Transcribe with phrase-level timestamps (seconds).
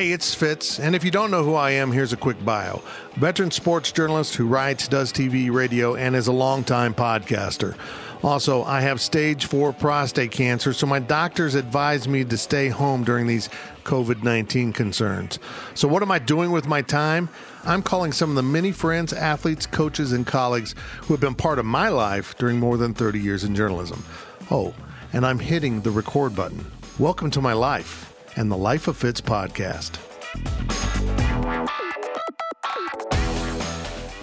[0.00, 2.82] Hey, it's Fitz, and if you don't know who I am, here's a quick bio.
[3.16, 7.76] Veteran sports journalist who writes, does TV, radio, and is a longtime podcaster.
[8.22, 13.04] Also, I have stage 4 prostate cancer, so my doctors advised me to stay home
[13.04, 13.50] during these
[13.84, 15.38] COVID 19 concerns.
[15.74, 17.28] So, what am I doing with my time?
[17.64, 21.58] I'm calling some of the many friends, athletes, coaches, and colleagues who have been part
[21.58, 24.02] of my life during more than 30 years in journalism.
[24.50, 24.72] Oh,
[25.12, 26.64] and I'm hitting the record button.
[26.98, 29.98] Welcome to my life and the Life of Fitz podcast.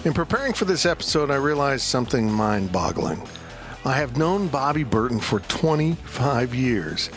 [0.04, 3.22] In preparing for this episode, I realized something mind boggling.
[3.84, 7.10] I have known Bobby Burton for 25 years,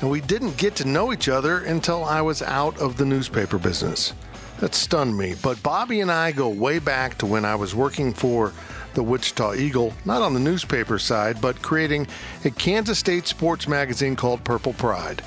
[0.00, 3.58] and we didn't get to know each other until I was out of the newspaper
[3.58, 4.12] business.
[4.60, 8.14] That stunned me, but Bobby and I go way back to when I was working
[8.14, 8.52] for
[8.94, 12.06] the Wichita Eagle, not on the newspaper side, but creating
[12.44, 15.22] a Kansas State sports magazine called Purple Pride.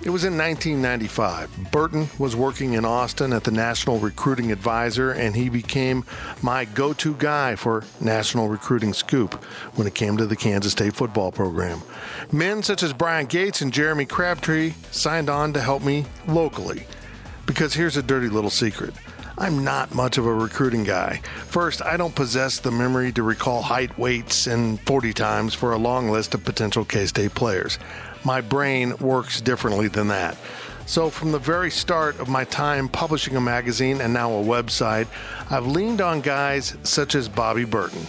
[0.00, 1.72] It was in 1995.
[1.72, 6.04] Burton was working in Austin at the National Recruiting Advisor, and he became
[6.40, 9.34] my go to guy for National Recruiting Scoop
[9.74, 11.82] when it came to the Kansas State football program.
[12.30, 16.86] Men such as Brian Gates and Jeremy Crabtree signed on to help me locally.
[17.44, 18.94] Because here's a dirty little secret.
[19.36, 21.20] I'm not much of a recruiting guy.
[21.46, 25.78] First, I don't possess the memory to recall height, weights, and 40 times for a
[25.78, 27.78] long list of potential K State players
[28.24, 30.36] my brain works differently than that.
[30.86, 35.06] So, from the very start of my time publishing a magazine and now a website,
[35.50, 38.06] I've leaned on guys such as Bobby Burton.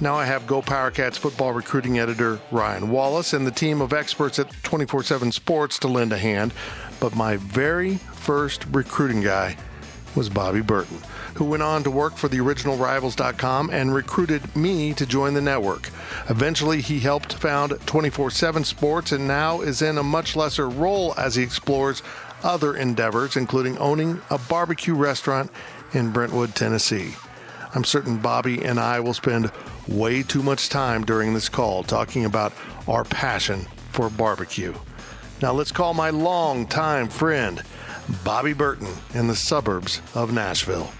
[0.00, 4.38] Now I have Go Powercats football recruiting editor Ryan Wallace and the team of experts
[4.38, 6.52] at 24 7 Sports to lend a hand.
[6.98, 9.56] But my very first recruiting guy
[10.16, 10.98] was Bobby Burton
[11.34, 15.40] who went on to work for the original Rivals.com and recruited me to join the
[15.40, 15.90] network.
[16.28, 21.14] Eventually, he helped found 24 7 Sports and now is in a much lesser role
[21.16, 22.02] as he explores
[22.42, 25.50] other endeavors, including owning a barbecue restaurant
[25.92, 27.14] in Brentwood, Tennessee.
[27.74, 29.50] I'm certain Bobby and I will spend
[29.88, 32.52] way too much time during this call talking about
[32.86, 34.74] our passion for barbecue.
[35.42, 37.62] Now let's call my longtime friend,
[38.22, 40.90] Bobby Burton, in the suburbs of Nashville.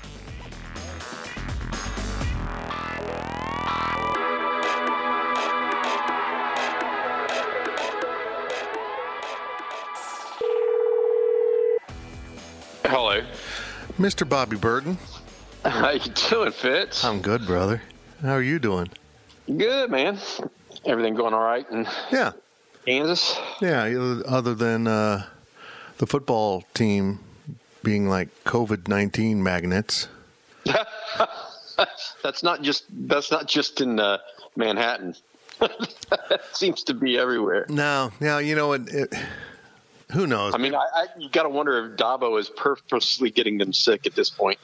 [13.98, 14.28] Mr.
[14.28, 14.98] Bobby Burton.
[15.64, 17.04] How you doing, Fitz?
[17.04, 17.82] I'm good, brother.
[18.22, 18.88] How are you doing?
[19.46, 20.18] Good, man.
[20.84, 22.32] Everything going all right in Yeah.
[22.86, 23.34] Kansas?
[23.62, 23.84] Yeah,
[24.26, 25.24] other than uh,
[25.98, 27.20] the football team
[27.82, 30.08] being like COVID 19 magnets.
[32.22, 34.18] that's not just that's not just in uh,
[34.56, 35.14] Manhattan.
[35.60, 37.64] that seems to be everywhere.
[37.70, 39.14] No, now you know it, it
[40.14, 40.54] who knows?
[40.54, 44.06] I mean, I, I, you got to wonder if Dabo is purposely getting them sick
[44.06, 44.58] at this point,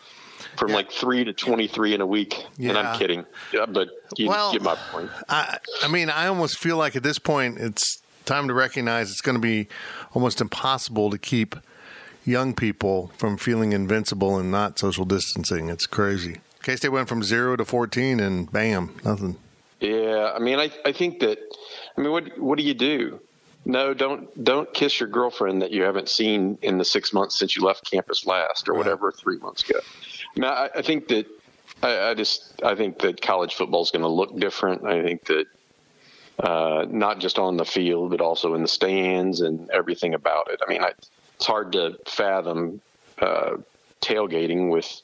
[0.57, 0.77] from Yeah.
[0.77, 2.45] like three to twenty-three in a week.
[2.59, 5.11] And I'm kidding, yeah, but you Well, get my point.
[5.29, 9.21] I, I mean, I almost feel like at this point it's time to recognize it's
[9.21, 9.69] going to be
[10.15, 11.57] almost impossible to keep
[12.25, 15.69] young people from feeling invincible and not social distancing.
[15.69, 16.37] It's crazy.
[16.63, 19.37] K State went from zero to 14 and bam, nothing.
[19.81, 21.39] Yeah, I mean, I I think that.
[21.97, 23.21] I mean, what what do you do?
[23.65, 27.57] No, don't don't kiss your girlfriend that you haven't seen in the six months since
[27.57, 28.79] you left campus last, or Right.
[28.79, 29.81] whatever, three months ago.
[30.37, 31.27] Now, I, I think that
[31.83, 34.85] I, I just I think that college football is going to look different.
[34.87, 35.47] I think that
[36.39, 40.61] uh, not just on the field, but also in the stands and everything about it.
[40.67, 40.93] I mean, I,
[41.37, 42.81] it's hard to fathom
[43.21, 43.57] uh,
[44.01, 45.03] tailgating with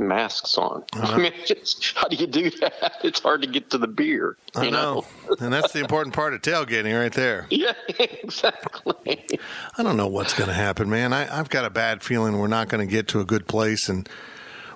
[0.00, 0.84] masks on.
[1.00, 1.14] Uh-huh.
[1.14, 2.98] I mean, just, how do you do that?
[3.04, 4.36] It's hard to get to the beer.
[4.54, 5.06] I you know.
[5.38, 7.46] and that's the important part of tailgating right there.
[7.50, 9.38] Yeah, exactly.
[9.78, 11.12] I don't know what's going to happen, man.
[11.12, 13.88] I, I've got a bad feeling we're not going to get to a good place
[13.88, 14.08] and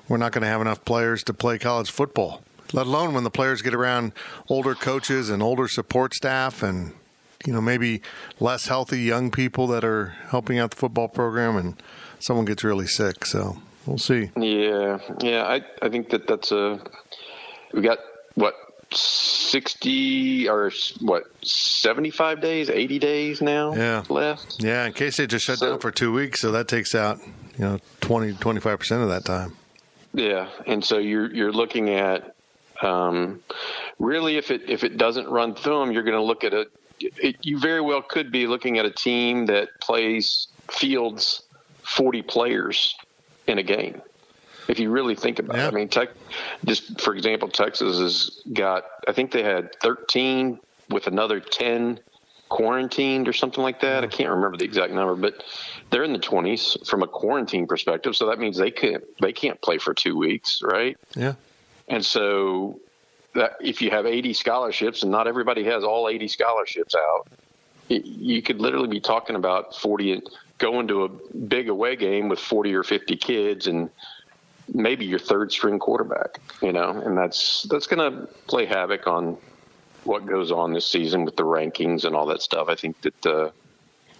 [0.08, 3.30] we're not going to have enough players to play college football, let alone when the
[3.30, 4.12] players get around
[4.48, 6.92] older coaches and older support staff and,
[7.46, 8.00] you know, maybe
[8.40, 11.82] less healthy young people that are helping out the football program and
[12.18, 13.24] someone gets really sick.
[13.26, 14.30] So we'll see.
[14.36, 15.44] Yeah, yeah.
[15.44, 16.80] I I think that that's a
[17.72, 17.98] we got
[18.34, 18.54] what
[18.92, 20.70] sixty or
[21.00, 24.02] what seventy five days, eighty days now Yeah.
[24.08, 24.56] left.
[24.62, 27.18] Yeah, in case they just shut So- down for two weeks, so that takes out,
[27.58, 29.56] you know, 20, 25% of that time.
[30.12, 32.34] Yeah, and so you're you're looking at
[32.82, 33.40] um,
[33.98, 36.66] really, if it if it doesn't run through them, you're going to look at a.
[37.00, 41.42] It, you very well could be looking at a team that plays fields
[41.82, 42.94] 40 players
[43.46, 44.02] in a game.
[44.68, 45.66] If you really think about yeah.
[45.66, 46.08] it, I mean, tech,
[46.64, 50.58] just for example, Texas has got, I think they had 13
[50.88, 52.00] with another 10
[52.48, 54.04] quarantined or something like that.
[54.04, 55.42] I can't remember the exact number, but
[55.90, 58.16] they're in the 20s from a quarantine perspective.
[58.16, 60.96] So that means they can't they can't play for two weeks, right?
[61.14, 61.34] Yeah.
[61.88, 62.80] And so
[63.34, 67.26] that if you have 80 scholarships and not everybody has all 80 scholarships out,
[67.88, 70.22] it, you could literally be talking about 40
[70.58, 73.90] going to a big away game with 40 or 50 kids and
[74.72, 79.36] maybe your third string quarterback, you know, and that's that's going to play havoc on
[80.04, 82.68] what goes on this season with the rankings and all that stuff.
[82.68, 83.50] I think that uh,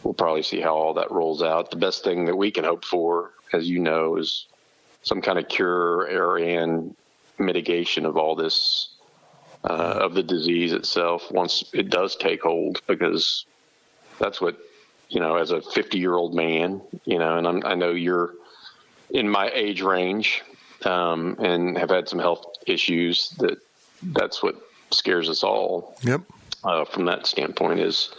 [0.02, 1.70] we'll probably see how all that rolls out.
[1.70, 4.46] The best thing that we can hope for, as you know, is
[5.02, 6.94] some kind of cure or and
[7.38, 8.88] mitigation of all this
[9.64, 13.46] uh, of the disease itself once it does take hold, because
[14.18, 14.58] that's what
[15.08, 15.36] you know.
[15.36, 18.34] As a 50 year old man, you know, and I'm, I know you're
[19.10, 20.42] in my age range
[20.84, 23.30] um, and have had some health issues.
[23.38, 23.58] That
[24.02, 24.56] that's what
[24.90, 25.96] scares us all.
[26.02, 26.22] Yep.
[26.62, 28.10] Uh, from that standpoint, is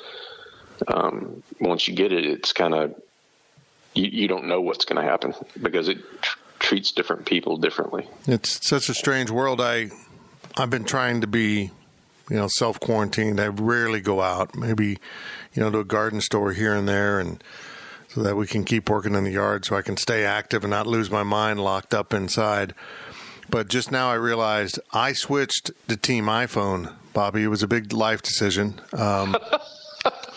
[0.87, 2.95] um, once you get it, it's kind of
[3.95, 8.07] you, you, don't know what's going to happen because it tr- treats different people differently.
[8.27, 9.61] It's such a strange world.
[9.61, 9.89] I
[10.57, 11.71] I've been trying to be,
[12.29, 13.39] you know, self quarantined.
[13.39, 14.55] I rarely go out.
[14.55, 14.99] Maybe,
[15.55, 17.43] you know, to a garden store here and there, and
[18.09, 20.71] so that we can keep working in the yard, so I can stay active and
[20.71, 22.73] not lose my mind locked up inside.
[23.49, 27.43] But just now I realized I switched to Team iPhone, Bobby.
[27.43, 28.79] It was a big life decision.
[28.93, 29.35] Um,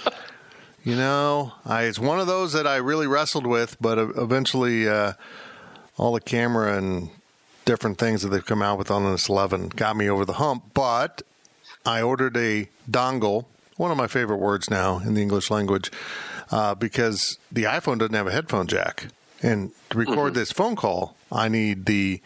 [0.84, 5.14] you know, I, it's one of those that I really wrestled with, but eventually uh,
[5.96, 7.10] all the camera and
[7.64, 10.64] different things that they've come out with on this 11 got me over the hump.
[10.74, 11.22] But
[11.84, 13.46] I ordered a dongle,
[13.78, 15.90] one of my favorite words now in the English language,
[16.50, 19.06] uh, because the iPhone doesn't have a headphone jack.
[19.42, 20.40] And to record mm-hmm.
[20.40, 22.20] this phone call, I need the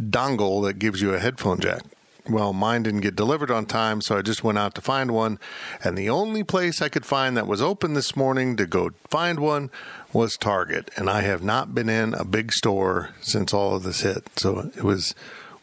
[0.00, 1.82] dongle that gives you a headphone jack.
[2.28, 5.38] Well, mine didn't get delivered on time, so I just went out to find one.
[5.84, 9.38] And the only place I could find that was open this morning to go find
[9.38, 9.70] one
[10.12, 10.90] was Target.
[10.96, 14.26] And I have not been in a big store since all of this hit.
[14.36, 15.14] So it was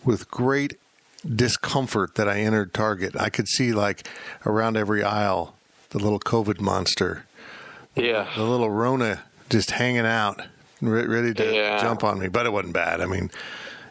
[0.05, 0.77] with great
[1.27, 3.15] discomfort that I entered Target.
[3.19, 4.07] I could see, like,
[4.45, 5.55] around every aisle,
[5.89, 7.25] the little COVID monster.
[7.95, 8.27] Yeah.
[8.35, 10.41] The little Rona just hanging out,
[10.81, 11.79] ready to yeah.
[11.79, 12.27] jump on me.
[12.27, 13.01] But it wasn't bad.
[13.01, 13.29] I mean,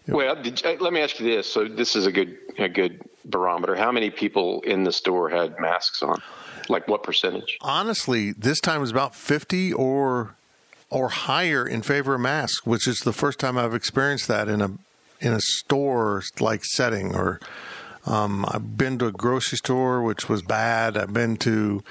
[0.09, 1.51] well, did, uh, let me ask you this.
[1.51, 3.77] So this is a good a good barometer.
[3.77, 6.21] How many people in the store had masks on?
[6.69, 7.59] Like what percentage?
[7.61, 10.37] Honestly, this time was about 50 or
[10.91, 14.61] or higher in favor of masks, which is the first time I've experienced that in
[14.61, 14.71] a
[15.23, 17.41] in a store like setting or
[18.05, 20.97] um, I've been to a grocery store, which was bad.
[20.97, 21.83] I've been to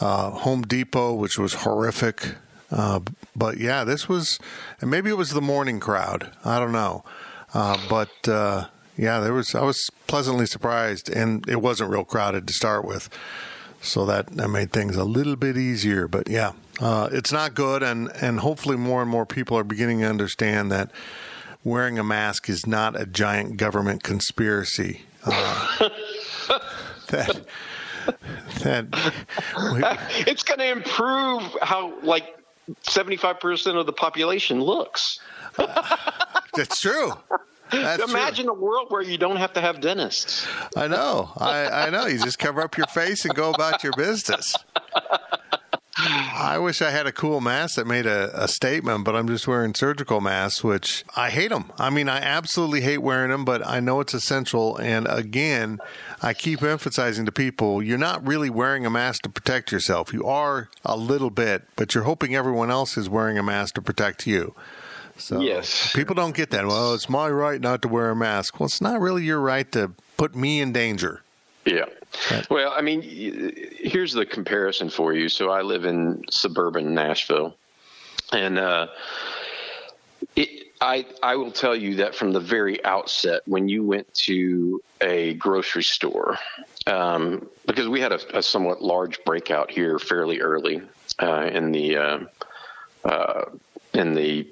[0.00, 2.36] uh, Home Depot, which was horrific.
[2.70, 3.00] Uh,
[3.36, 4.38] but yeah, this was,
[4.80, 6.32] and maybe it was the morning crowd.
[6.44, 7.04] I don't know.
[7.52, 12.46] Uh, but uh, yeah, there was I was pleasantly surprised, and it wasn't real crowded
[12.48, 13.10] to start with,
[13.82, 16.08] so that that made things a little bit easier.
[16.08, 20.00] But yeah, uh, it's not good, and and hopefully more and more people are beginning
[20.00, 20.90] to understand that
[21.64, 25.02] wearing a mask is not a giant government conspiracy.
[25.24, 25.88] Uh,
[27.08, 27.44] that
[28.62, 28.86] that
[29.72, 29.82] we,
[30.30, 32.36] it's going to improve how like
[32.84, 35.20] 75% of the population looks.
[35.56, 37.12] That's true.
[37.70, 38.54] That's Imagine true.
[38.54, 40.46] a world where you don't have to have dentists.
[40.76, 41.30] I know.
[41.36, 42.06] I, I know.
[42.06, 44.54] You just cover up your face and go about your business.
[46.04, 49.46] I wish I had a cool mask that made a, a, statement, but I'm just
[49.46, 51.72] wearing surgical masks, which I hate them.
[51.78, 54.76] I mean, I absolutely hate wearing them, but I know it's essential.
[54.76, 55.78] And again,
[56.20, 60.12] I keep emphasizing to people you're not really wearing a mask to protect yourself.
[60.12, 63.82] You are a little bit, but you're hoping everyone else is wearing a mask to
[63.82, 64.54] protect you.
[65.16, 65.92] So yes.
[65.92, 66.66] people don't get that.
[66.66, 68.58] Well, it's my right not to wear a mask.
[68.58, 71.22] Well, it's not really your right to put me in danger.
[71.64, 71.86] Yeah.
[72.50, 73.02] Well, I mean,
[73.78, 75.28] here's the comparison for you.
[75.28, 77.54] So I live in suburban Nashville,
[78.32, 78.88] and uh,
[80.34, 84.82] it, I I will tell you that from the very outset, when you went to
[85.00, 86.38] a grocery store,
[86.86, 90.82] um, because we had a, a, somewhat large breakout here fairly early
[91.20, 92.18] uh, in the uh,
[93.04, 93.44] uh
[93.94, 94.48] in the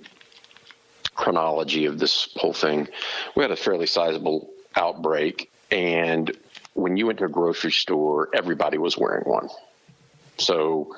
[1.14, 2.86] chronology of this whole thing,
[3.34, 6.36] we had a fairly sizable outbreak, and
[6.74, 9.48] when you went to a grocery store, everybody was wearing one.
[10.38, 10.96] So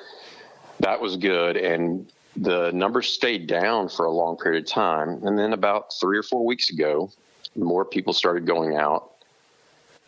[0.80, 5.24] that was good, and the numbers stayed down for a long period of time.
[5.24, 7.10] And then about three or four weeks ago,
[7.56, 9.10] more people started going out.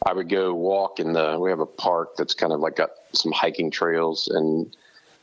[0.07, 1.39] I would go walk in the.
[1.39, 4.75] We have a park that's kind of like got some hiking trails, and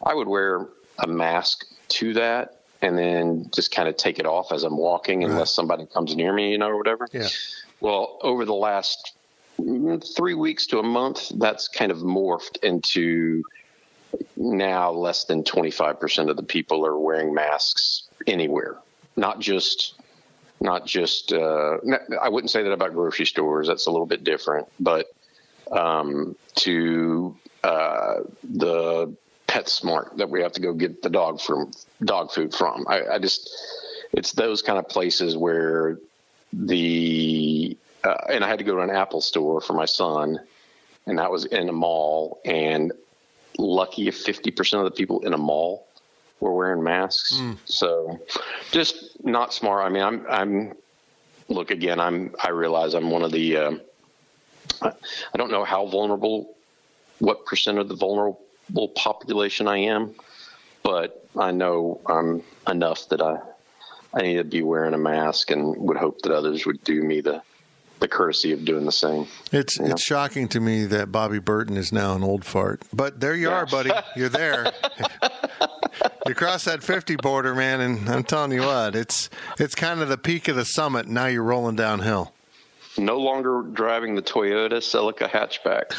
[0.04, 0.68] I would wear
[1.00, 5.24] a mask to that, and then just kind of take it off as I'm walking,
[5.24, 5.48] unless right.
[5.48, 7.08] somebody comes near me, you know, or whatever.
[7.12, 7.28] Yeah.
[7.80, 9.14] Well, over the last
[10.16, 13.44] three weeks to a month, that's kind of morphed into
[14.36, 18.78] now less than 25% of the people are wearing masks anywhere,
[19.16, 19.96] not just
[20.60, 21.78] not just uh,
[22.22, 23.68] I wouldn't say that about grocery stores.
[23.68, 25.08] That's a little bit different, but
[25.72, 29.16] um, to uh, the
[29.48, 31.72] PetSmart that we have to go get the dog from
[32.04, 32.86] dog food from.
[32.88, 33.50] I, I just
[34.14, 35.98] it's those kind of places where
[36.54, 40.40] the uh, and I had to go to an Apple store for my son,
[41.06, 42.42] and that was in a mall.
[42.46, 42.92] And
[43.58, 45.88] lucky if fifty percent of the people in a mall
[46.40, 47.34] were wearing masks.
[47.36, 47.58] Mm.
[47.66, 48.20] So
[48.72, 49.86] just not smart.
[49.86, 50.74] I mean, I'm I'm
[51.48, 52.00] look again.
[52.00, 53.58] I'm I realize I'm one of the.
[53.58, 53.72] Uh,
[54.82, 56.56] I don't know how vulnerable,
[57.20, 60.16] what percent of the vulnerable population I am,
[60.82, 63.40] but I know I'm enough that I
[64.14, 67.22] I need to be wearing a mask and would hope that others would do me
[67.22, 67.42] the
[68.02, 69.28] the courtesy of doing the same.
[69.52, 69.96] It's it's know?
[69.96, 72.82] shocking to me that Bobby Burton is now an old fart.
[72.92, 73.56] But there you yeah.
[73.56, 73.92] are, buddy.
[74.16, 74.74] You're there.
[76.28, 79.30] you cross that 50 border, man, and I'm telling you what, it's
[79.60, 81.08] it's kind of the peak of the summit.
[81.08, 82.34] Now you're rolling downhill.
[82.98, 85.94] No longer driving the Toyota Celica hatchback.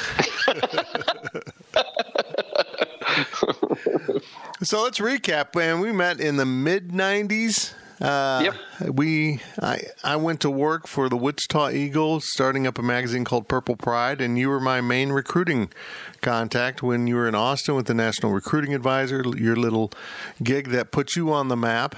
[4.63, 5.81] so let's recap, man.
[5.81, 7.73] We met in the mid 90s.
[8.03, 8.93] Uh, yep.
[8.93, 13.47] We I I went to work for the Wichita Eagles, starting up a magazine called
[13.47, 15.71] Purple Pride, and you were my main recruiting
[16.21, 19.23] contact when you were in Austin with the National Recruiting Advisor.
[19.37, 19.93] Your little
[20.43, 21.95] gig that put you on the map.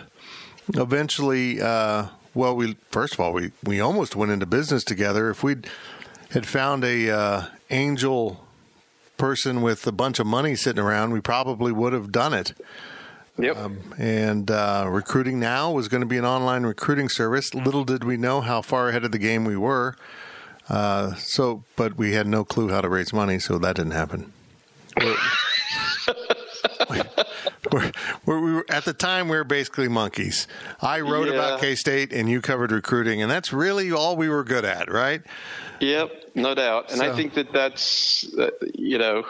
[0.74, 5.30] Eventually, uh, well, we first of all we we almost went into business together.
[5.30, 5.56] If we
[6.32, 8.44] had found a uh, angel
[9.16, 12.52] person with a bunch of money sitting around, we probably would have done it.
[13.36, 13.56] Yep.
[13.56, 17.52] Um, and uh, recruiting now was going to be an online recruiting service.
[17.52, 19.96] Little did we know how far ahead of the game we were.
[20.68, 24.32] Uh, so, but we had no clue how to raise money, so that didn't happen.
[24.96, 25.16] We're,
[27.72, 27.92] we're,
[28.24, 30.46] we're, we were, at the time we were basically monkeys.
[30.80, 31.34] I wrote yeah.
[31.34, 34.90] about K State, and you covered recruiting, and that's really all we were good at,
[34.90, 35.22] right?
[35.80, 36.90] Yep, no doubt.
[36.90, 39.24] And so, I think that that's uh, you know,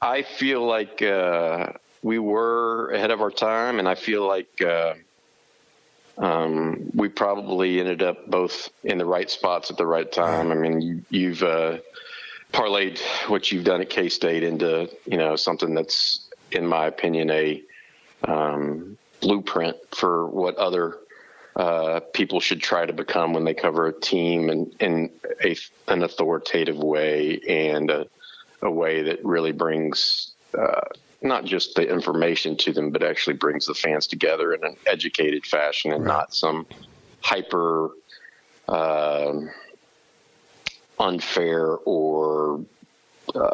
[0.00, 1.02] I feel like.
[1.02, 1.72] Uh,
[2.04, 4.92] we were ahead of our time, and I feel like uh,
[6.18, 10.52] um, we probably ended up both in the right spots at the right time.
[10.52, 11.78] I mean, you, have uh,
[12.52, 17.30] parlayed what you've done at K State into you know something that's, in my opinion,
[17.30, 17.62] a
[18.28, 20.98] um, blueprint for what other
[21.56, 25.10] uh, people should try to become when they cover a team in, in
[25.42, 25.56] a,
[25.88, 28.06] an authoritative way and a,
[28.60, 30.80] a way that really brings uh,
[31.24, 35.46] not just the information to them, but actually brings the fans together in an educated
[35.46, 36.12] fashion and right.
[36.12, 36.66] not some
[37.22, 37.90] hyper
[38.68, 39.40] uh,
[40.98, 42.64] unfair or
[43.34, 43.50] uh,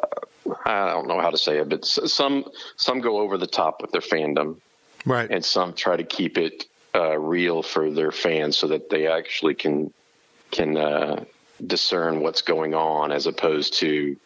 [0.64, 2.44] I don't know how to say it, but some
[2.76, 4.56] some go over the top with their fandom,
[5.06, 5.30] right?
[5.30, 9.54] And some try to keep it uh, real for their fans so that they actually
[9.54, 9.92] can
[10.50, 11.24] can uh,
[11.64, 14.16] discern what's going on as opposed to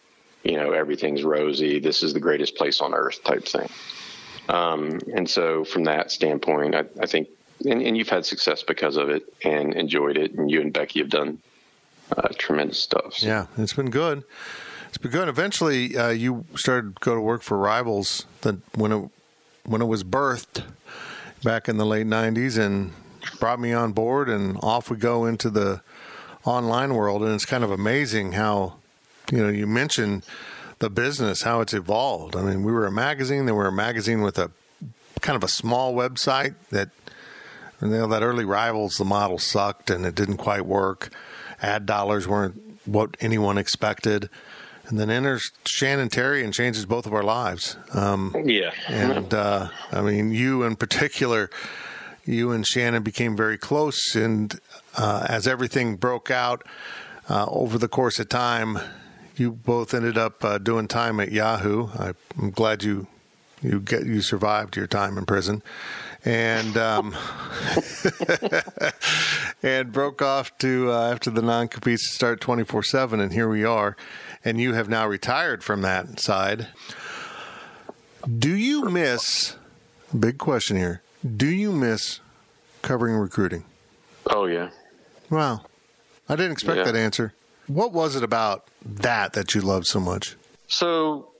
[0.44, 1.80] you know, everything's rosy.
[1.80, 3.68] This is the greatest place on earth type thing.
[4.48, 7.28] Um, and so from that standpoint, I, I think,
[7.64, 10.34] and, and, you've had success because of it and enjoyed it.
[10.34, 11.38] And you and Becky have done
[12.14, 13.14] uh, tremendous stuff.
[13.14, 13.26] So.
[13.26, 14.22] Yeah, it's been good.
[14.88, 15.28] It's been good.
[15.28, 19.10] Eventually, uh, you started to go to work for Rivals that when it
[19.64, 20.62] when it was birthed
[21.42, 22.92] back in the late '90s, and
[23.40, 25.80] brought me on board, and off we go into the
[26.44, 27.22] online world.
[27.22, 28.74] And it's kind of amazing how
[29.30, 30.24] you know, you mentioned
[30.78, 32.36] the business, how it's evolved.
[32.36, 34.50] I mean, we were a magazine, then we were a magazine with a
[35.20, 36.90] kind of a small website that,
[37.80, 41.10] you know, that early rivals, the model sucked and it didn't quite work.
[41.62, 44.28] Ad dollars weren't what anyone expected.
[44.86, 47.78] And then enters Shannon Terry and changes both of our lives.
[47.94, 48.72] Um, yeah.
[48.86, 51.48] And, uh, I mean, you in particular,
[52.26, 54.14] you and Shannon became very close.
[54.14, 54.60] And
[54.96, 56.66] uh, as everything broke out
[57.30, 58.78] uh, over the course of time,
[59.36, 61.88] you both ended up uh, doing time at Yahoo.
[61.98, 63.06] I, am glad you
[63.62, 65.62] you get you survived your time in prison,
[66.24, 67.16] and um,
[69.62, 73.48] and broke off to uh, after the non competes to start 24 seven, and here
[73.48, 73.96] we are.
[74.44, 76.68] And you have now retired from that side.
[78.38, 79.56] Do you miss?
[80.18, 81.00] Big question here.
[81.24, 82.20] Do you miss
[82.82, 83.64] covering recruiting?
[84.26, 84.70] Oh yeah.
[85.30, 85.62] Wow,
[86.28, 86.84] I didn't expect yeah.
[86.84, 87.32] that answer.
[87.66, 90.36] What was it about that that you loved so much?
[90.68, 91.30] So,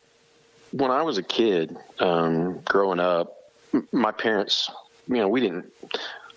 [0.73, 3.51] when I was a kid, um, growing up,
[3.93, 4.71] my parents,
[5.09, 5.71] you know, we didn't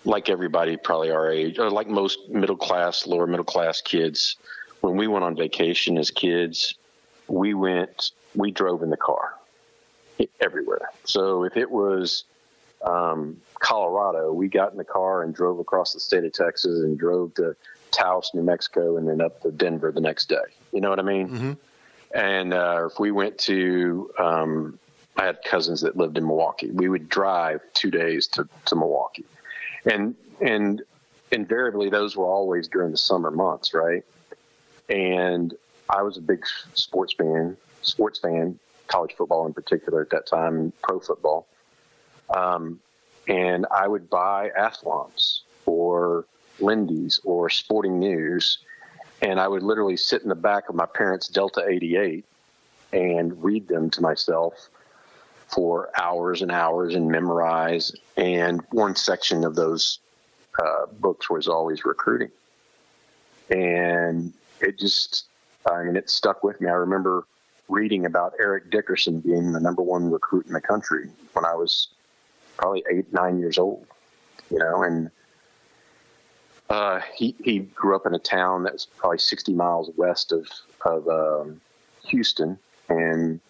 [0.04, 4.36] like everybody probably our age, or like most middle class, lower middle class kids.
[4.80, 6.74] When we went on vacation as kids,
[7.26, 9.34] we went, we drove in the car
[10.40, 10.90] everywhere.
[11.04, 12.24] So if it was
[12.82, 16.98] um, Colorado, we got in the car and drove across the state of Texas and
[16.98, 17.56] drove to
[17.90, 20.36] Taos, New Mexico, and then up to Denver the next day.
[20.72, 21.28] You know what I mean?
[21.28, 21.52] Mm-hmm.
[22.14, 24.78] And uh, if we went to, um,
[25.16, 26.70] I had cousins that lived in Milwaukee.
[26.70, 29.26] We would drive two days to, to Milwaukee,
[29.84, 30.82] and and
[31.32, 34.04] invariably those were always during the summer months, right?
[34.88, 35.54] And
[35.90, 40.72] I was a big sports fan, sports fan, college football in particular at that time,
[40.82, 41.46] pro football.
[42.34, 42.80] Um,
[43.26, 46.24] and I would buy Athlons or
[46.60, 48.58] Lindy's or Sporting News,
[49.22, 52.24] and I would literally sit in the back of my parents' Delta 88
[52.92, 54.68] and read them to myself
[55.48, 57.92] for hours and hours and memorize.
[58.16, 59.98] And one section of those
[60.58, 62.30] uh, books was always recruiting.
[63.50, 65.26] And it just,
[65.70, 66.68] I mean, it stuck with me.
[66.68, 67.26] I remember
[67.68, 71.88] reading about Eric Dickerson being the number one recruit in the country when I was
[72.56, 73.86] probably eight, nine years old,
[74.50, 75.10] you know, and
[76.70, 80.46] uh, he, he grew up in a town that was probably 60 miles west of,
[80.84, 81.60] of um,
[82.06, 82.58] Houston.
[82.88, 83.40] And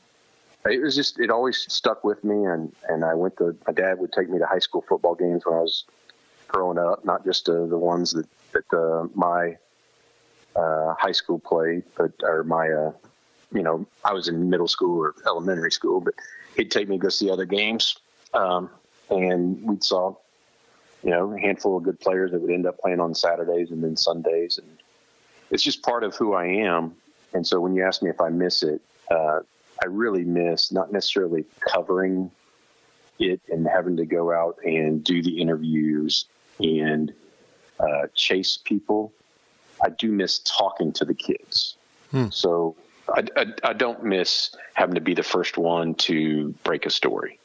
[0.66, 2.44] it was just, it always stuck with me.
[2.44, 5.44] And, and I went to, my dad would take me to high school football games
[5.44, 5.84] when I was
[6.46, 9.56] growing up, not just uh, the ones that, that uh, my
[10.54, 12.92] uh, high school played, but, or my, uh,
[13.52, 16.14] you know, I was in middle school or elementary school, but
[16.56, 17.98] he'd take me to go see other games.
[18.32, 18.70] Um,
[19.10, 20.14] and we saw,
[21.02, 23.82] you know, a handful of good players that would end up playing on Saturdays and
[23.82, 24.58] then Sundays.
[24.58, 24.78] And
[25.50, 26.94] it's just part of who I am.
[27.32, 29.40] And so when you ask me if I miss it, uh,
[29.82, 32.30] I really miss not necessarily covering
[33.18, 36.26] it and having to go out and do the interviews
[36.60, 37.12] and
[37.78, 39.12] uh, chase people.
[39.82, 41.76] I do miss talking to the kids.
[42.10, 42.28] Hmm.
[42.30, 42.74] So
[43.08, 47.38] I, I, I, don't miss having to be the first one to break a story.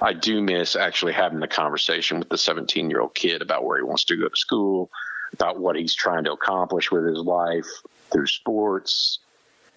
[0.00, 3.78] I do miss actually having the conversation with the 17 year old kid about where
[3.78, 4.90] he wants to go to school,
[5.32, 7.66] about what he's trying to accomplish with his life
[8.10, 9.18] through sports,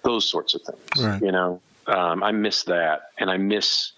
[0.04, 1.06] those sorts of things.
[1.06, 1.22] Right.
[1.22, 3.92] You know, um, I miss that, and I miss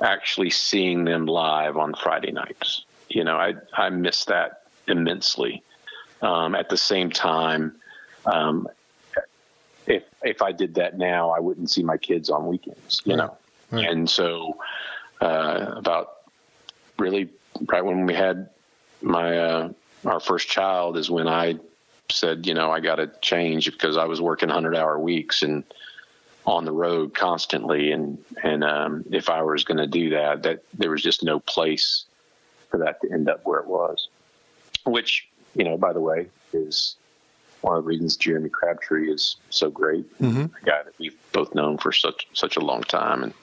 [0.00, 2.84] actually seeing them live on Friday nights.
[3.08, 5.62] You know, I I miss that immensely.
[6.20, 7.76] Um, at the same time,
[8.26, 8.68] um,
[9.86, 13.00] if if I did that now, I wouldn't see my kids on weekends.
[13.04, 13.18] You right.
[13.18, 13.36] know,
[13.70, 13.88] right.
[13.88, 14.58] and so
[15.20, 16.16] uh, about
[16.98, 17.28] really
[17.66, 18.50] right when we had
[19.02, 19.72] my uh,
[20.04, 21.58] our first child is when I
[22.10, 25.64] said, you know, I got to change because I was working hundred hour weeks and
[26.44, 30.62] on the road constantly, and and um, if I was going to do that, that
[30.72, 32.04] there was just no place
[32.70, 34.08] for that to end up where it was.
[34.84, 36.96] Which, you know, by the way, is
[37.60, 40.10] one of the reasons Jeremy Crabtree is so great.
[40.20, 40.44] Mm-hmm.
[40.44, 43.34] A guy that we've both known for such such a long time, and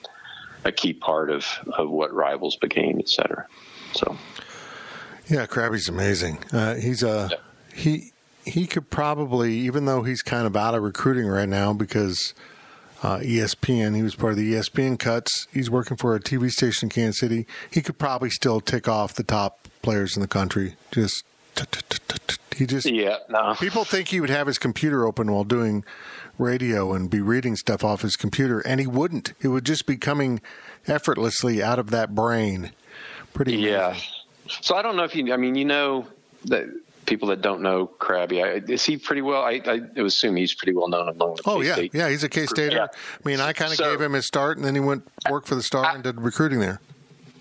[0.65, 1.45] a key part of,
[1.77, 3.47] of what Rivals became, et cetera.
[3.93, 4.17] So,
[5.29, 6.39] yeah, Krabby's amazing.
[6.51, 7.37] Uh, he's a yeah.
[7.73, 8.11] he
[8.43, 12.33] he could probably, even though he's kind of out of recruiting right now because
[13.01, 15.47] uh, ESPN, he was part of the ESPN cuts.
[15.51, 17.47] He's working for a TV station in Kansas City.
[17.71, 20.75] He could probably still tick off the top players in the country.
[20.91, 21.23] Just
[22.55, 23.17] he just yeah.
[23.29, 23.55] No.
[23.59, 25.83] People think he would have his computer open while doing
[26.37, 29.33] radio and be reading stuff off his computer, and he wouldn't.
[29.41, 30.41] It would just be coming
[30.87, 32.71] effortlessly out of that brain.
[33.33, 33.89] Pretty yeah.
[33.89, 34.09] Amazing.
[34.61, 35.33] So I don't know if you.
[35.33, 36.07] I mean, you know
[36.45, 36.67] that
[37.05, 39.41] people that don't know Krabby, I, is he pretty well?
[39.41, 41.43] I, I assume he's pretty well known among the.
[41.45, 42.75] Oh K-State yeah, yeah, he's a K Stater.
[42.75, 42.87] Yeah.
[42.93, 45.45] I mean, I kind of so, gave him his start, and then he went work
[45.45, 46.79] for the Star I, and did recruiting there.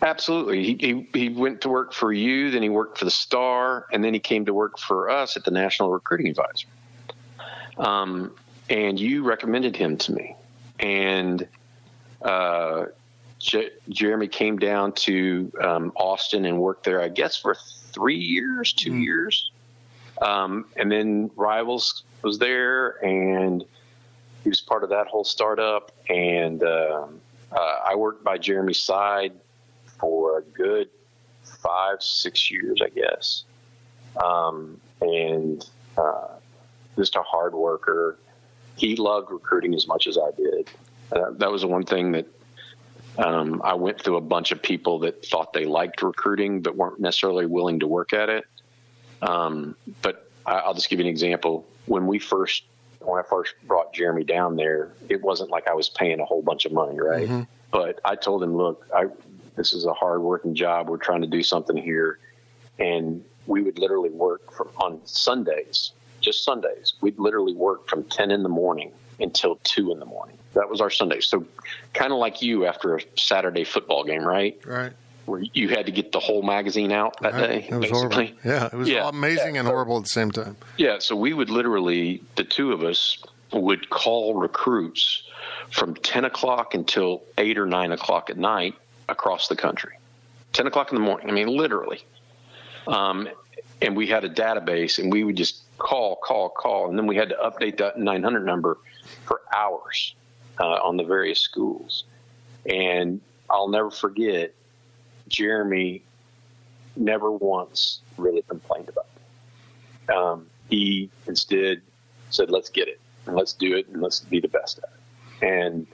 [0.03, 0.77] Absolutely, he,
[1.13, 4.15] he he went to work for you, then he worked for the Star, and then
[4.15, 6.69] he came to work for us at the National Recruiting Advisor.
[7.79, 8.33] Um,
[8.69, 10.37] and you recommended him to me,
[10.79, 11.47] and
[12.23, 12.87] uh,
[13.39, 18.73] J- Jeremy came down to um, Austin and worked there, I guess, for three years,
[18.73, 19.51] 2 mm years,
[20.23, 23.65] um, and then Rivals was there, and
[24.43, 25.93] he was part of that whole startup.
[26.09, 27.21] And um,
[27.53, 29.33] uh, I worked by Jeremy's side
[29.99, 30.89] for a good
[31.63, 33.45] five, six years, I guess,
[34.23, 35.65] um, and
[35.97, 36.29] uh,
[36.97, 38.19] just a hard worker
[38.77, 40.71] he loved recruiting as much as I did.
[41.13, 42.27] Uh, that was the one thing that
[43.19, 46.99] um, I went through a bunch of people that thought they liked recruiting but weren't
[46.99, 48.45] necessarily willing to work at it.
[49.23, 51.67] Um, but I, will just give you an example.
[51.87, 52.65] When we first
[53.01, 56.43] when I first brought Jeremy down there, it wasn't like I was paying a whole
[56.43, 57.29] bunch of money, right?
[57.29, 57.43] Mm-hmm.
[57.71, 59.07] But I told him, look, I,
[59.57, 60.89] this is a hard working job.
[60.89, 62.19] We're trying to do something here.
[62.79, 65.93] And we would literally work from, on Sundays,
[66.25, 66.95] just Sundays.
[67.01, 70.39] We'd literally work from 10 in the morning until 2 in the morning.
[70.55, 71.21] That was our Sunday.
[71.21, 71.45] So
[71.93, 74.59] kind of like you after a Saturday football game, right?
[74.65, 74.93] Right.
[75.27, 77.49] Where you had to get the whole magazine out that right.
[77.49, 77.69] day.
[77.69, 78.27] It was basically.
[78.27, 78.41] horrible.
[78.45, 79.09] Yeah, it was yeah.
[79.09, 79.61] amazing yeah.
[79.61, 80.57] and horrible at the same time.
[80.77, 83.19] Yeah, so we would literally, the two of us
[83.53, 85.23] would call recruits
[85.71, 88.75] from 10 o'clock until 8 or 9 o'clock at night
[89.09, 89.93] across the country.
[90.53, 91.29] 10 o'clock in the morning.
[91.29, 92.05] I mean, literally.
[92.87, 93.29] Um,
[93.83, 97.17] and we had a database, and we would just call, call, call, and then we
[97.17, 98.79] had to update that 900 number
[99.25, 100.15] for hours
[100.61, 102.05] uh, on the various schools.
[102.67, 104.55] And I'll never forget,
[105.29, 106.03] Jeremy
[106.97, 110.15] never once really complained about it.
[110.15, 111.83] Um, he instead
[112.31, 115.47] said, "Let's get it, and let's do it, and let's be the best at it."
[115.47, 115.87] And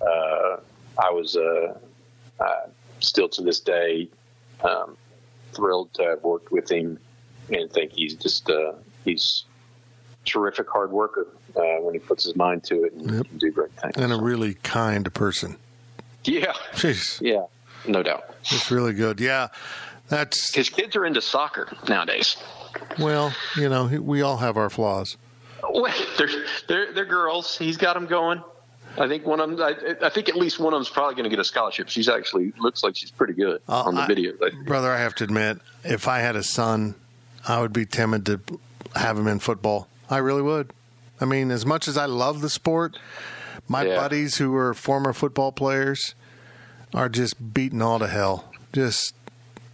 [0.00, 0.56] uh,
[0.98, 1.78] I was uh,
[2.38, 2.66] uh,
[3.00, 4.08] still to this day
[4.62, 4.96] um,
[5.52, 6.98] thrilled to have worked with him
[7.50, 8.72] and think he's just uh,
[9.04, 9.44] he's
[10.24, 11.26] terrific hard worker
[11.56, 13.26] uh, when he puts his mind to it and yep.
[13.26, 13.94] can do great things.
[13.96, 15.56] And a really kind person.
[16.24, 16.52] Yeah.
[16.72, 17.20] Jeez.
[17.20, 17.44] Yeah,
[17.86, 18.34] no doubt.
[18.40, 19.20] It's really good.
[19.20, 19.48] Yeah.
[20.08, 22.36] That's his kids are into soccer nowadays.
[22.98, 25.16] Well, you know, we all have our flaws.
[25.62, 26.28] Well, they're
[26.68, 27.56] they're, they're girls.
[27.56, 28.42] He's got them going.
[28.96, 29.60] I think one of them.
[29.60, 31.88] I, I, think at least one of them's probably going to get a scholarship.
[31.88, 34.34] She's actually looks like she's pretty good uh, on the I, video.
[34.66, 36.94] Brother, I have to admit, if I had a son,
[37.46, 38.40] I would be timid to
[38.94, 39.88] have him in football.
[40.08, 40.72] I really would.
[41.20, 42.98] I mean, as much as I love the sport,
[43.68, 43.96] my yeah.
[43.96, 46.14] buddies who are former football players
[46.92, 48.52] are just beaten all to hell.
[48.72, 49.14] Just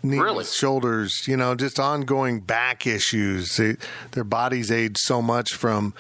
[0.03, 0.45] knees, really?
[0.45, 3.57] shoulders, you know, just ongoing back issues.
[3.57, 3.77] They,
[4.13, 5.95] their bodies age so much from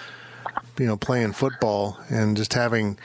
[0.78, 2.98] you know, playing football and just having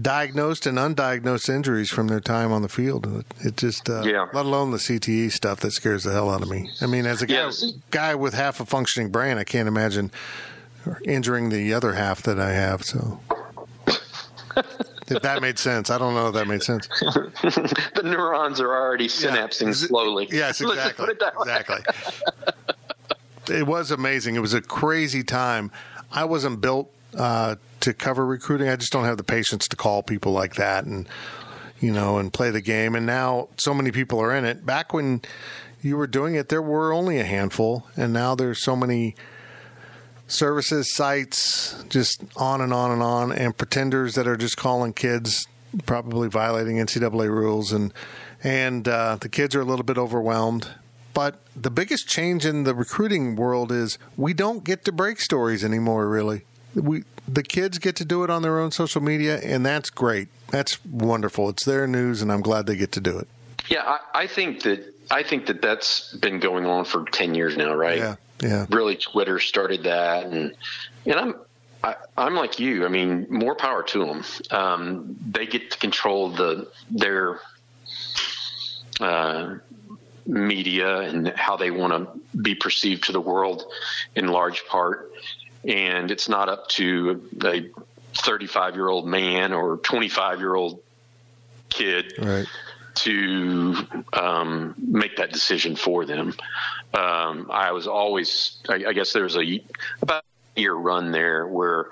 [0.00, 3.24] diagnosed and undiagnosed injuries from their time on the field.
[3.40, 4.26] It just, uh, yeah.
[4.32, 6.70] let alone the CTE stuff that scares the hell out of me.
[6.80, 7.50] I mean, as a guy,
[7.90, 10.10] guy with half a functioning brain, I can't imagine
[11.04, 12.82] injuring the other half that I have.
[12.84, 13.20] So.
[15.08, 15.90] if that made sense.
[15.90, 16.88] I don't know if that made sense.
[16.88, 19.72] the neurons are already synapsing yeah.
[19.72, 20.28] slowly.
[20.30, 21.08] Yes, exactly.
[21.10, 21.80] It exactly.
[23.50, 24.36] it was amazing.
[24.36, 25.70] It was a crazy time.
[26.10, 28.68] I wasn't built uh, to cover recruiting.
[28.68, 31.08] I just don't have the patience to call people like that and
[31.80, 32.94] you know and play the game.
[32.94, 34.64] And now so many people are in it.
[34.64, 35.22] Back when
[35.82, 39.14] you were doing it, there were only a handful, and now there's so many
[40.26, 45.46] services, sites, just on and on and on, and pretenders that are just calling kids
[45.86, 47.92] probably violating NCAA rules, and
[48.42, 50.68] and uh, the kids are a little bit overwhelmed.
[51.12, 55.64] But the biggest change in the recruiting world is we don't get to break stories
[55.64, 56.08] anymore.
[56.08, 56.44] Really,
[56.74, 60.28] we the kids get to do it on their own social media, and that's great.
[60.50, 61.48] That's wonderful.
[61.48, 63.28] It's their news, and I'm glad they get to do it.
[63.68, 67.56] Yeah, I, I think that I think that that's been going on for ten years
[67.56, 67.98] now, right?
[67.98, 68.66] Yeah, yeah.
[68.70, 70.54] Really, Twitter started that, and
[71.06, 71.34] and I'm
[71.84, 72.84] I, am like you.
[72.84, 74.24] I mean, more power to them.
[74.50, 77.40] Um, they get to control the their
[79.00, 79.56] uh,
[80.26, 83.64] media and how they want to be perceived to the world
[84.14, 85.12] in large part.
[85.66, 87.70] And it's not up to a
[88.14, 90.80] 35 year old man or 25 year old
[91.68, 92.46] kid right.
[92.94, 93.74] to
[94.12, 96.34] um, make that decision for them.
[96.92, 99.62] Um, I was always, I, I guess there was a
[100.00, 100.24] about
[100.56, 101.88] a year run there where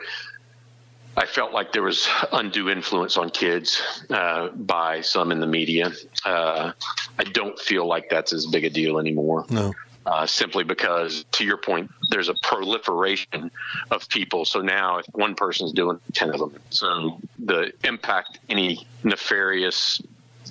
[1.17, 5.93] I felt like there was undue influence on kids uh, by some in the media.
[6.25, 6.73] Uh,
[7.19, 9.45] I don't feel like that's as big a deal anymore.
[9.51, 9.75] No.
[10.05, 13.53] Uh, simply because, to your point, there's a proliferation
[13.93, 14.45] of people.
[14.45, 16.59] So now, if one person's doing, ten of them.
[16.71, 20.03] So the impact any nefarious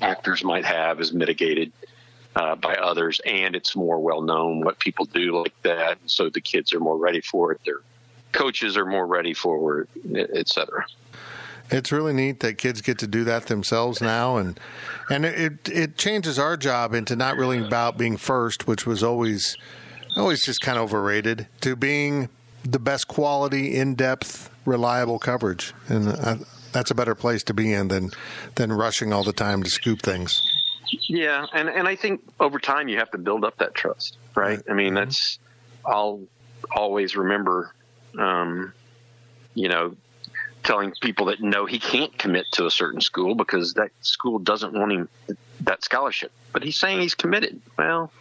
[0.02, 1.74] actors might have is mitigated
[2.34, 5.98] uh, by others, and it's more well known what people do like that.
[6.06, 7.60] So the kids are more ready for it.
[7.66, 7.82] They're
[8.32, 10.86] coaches are more ready for it, et cetera.
[11.72, 14.60] It's really neat that kids get to do that themselves now, and
[15.10, 19.58] and it it changes our job into not really about being first, which was always
[20.18, 22.30] always just kind of overrated, to being
[22.64, 26.38] the best quality, in depth, reliable coverage, and I,
[26.74, 28.12] that's a better place to be in than
[28.56, 30.42] than rushing all the time to scoop things.
[31.08, 34.58] Yeah, and and I think over time you have to build up that trust, right?
[34.58, 34.64] right.
[34.70, 34.96] I mean, mm-hmm.
[34.96, 35.40] that's
[35.86, 36.22] I'll
[36.76, 37.74] always remember
[38.18, 38.74] um,
[39.54, 39.96] you know,
[40.64, 44.74] telling people that no, he can't commit to a certain school because that school doesn't
[44.74, 45.10] want him
[45.62, 46.32] that scholarship.
[46.54, 47.62] But he's saying he's committed.
[47.78, 48.12] Well,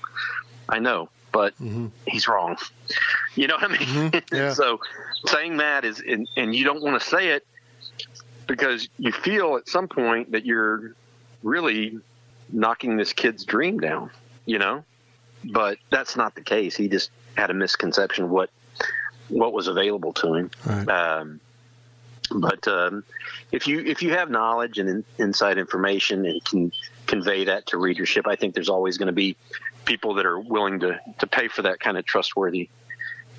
[0.69, 1.89] I know, but mm-hmm.
[2.07, 2.57] he's wrong.
[3.35, 4.11] You know what I mean?
[4.11, 4.35] Mm-hmm.
[4.35, 4.53] Yeah.
[4.55, 4.81] so
[5.27, 7.47] saying that is, and, and you don't want to say it
[8.47, 10.95] because you feel at some point that you're
[11.43, 11.99] really
[12.53, 14.11] knocking this kid's dream down,
[14.45, 14.85] you know?
[15.45, 16.77] But that's not the case.
[16.77, 18.51] He just had a misconception of what
[19.29, 20.51] what was available to him.
[20.67, 20.89] Right.
[20.89, 21.41] Um,
[22.35, 23.05] but um,
[23.53, 26.73] if you if you have knowledge and in, inside information and can
[27.07, 29.37] convey that to readership, I think there's always going to be
[29.85, 32.69] people that are willing to to pay for that kind of trustworthy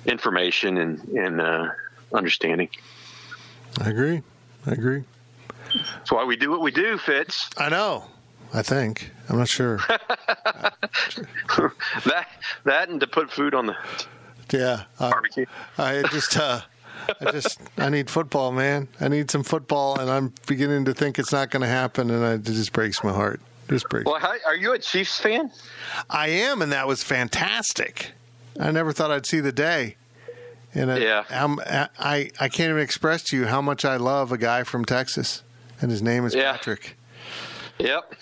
[0.06, 1.68] information and and uh,
[2.12, 2.68] understanding.
[3.80, 4.22] I agree.
[4.66, 5.04] I agree.
[5.74, 7.48] That's why we do what we do, Fitz.
[7.56, 8.04] I know.
[8.52, 9.10] I think.
[9.30, 9.78] I'm not sure.
[10.28, 12.26] that
[12.64, 13.76] that and to put food on the
[14.52, 14.84] yeah.
[15.00, 15.46] I, barbecue.
[15.78, 16.60] I just, uh,
[17.20, 18.88] I just, I need football, man.
[19.00, 22.24] I need some football, and I'm beginning to think it's not going to happen, and
[22.24, 23.40] I, it just breaks my heart.
[23.68, 24.06] Just breaks.
[24.06, 25.50] Well, how, are you a Chiefs fan?
[26.10, 28.12] I am, and that was fantastic.
[28.60, 29.96] I never thought I'd see the day.
[30.74, 31.24] And I, Yeah.
[31.30, 34.84] I'm, I, I can't even express to you how much I love a guy from
[34.84, 35.42] Texas,
[35.80, 36.52] and his name is Yeah.
[36.52, 36.96] Patrick.
[37.78, 38.14] Yep.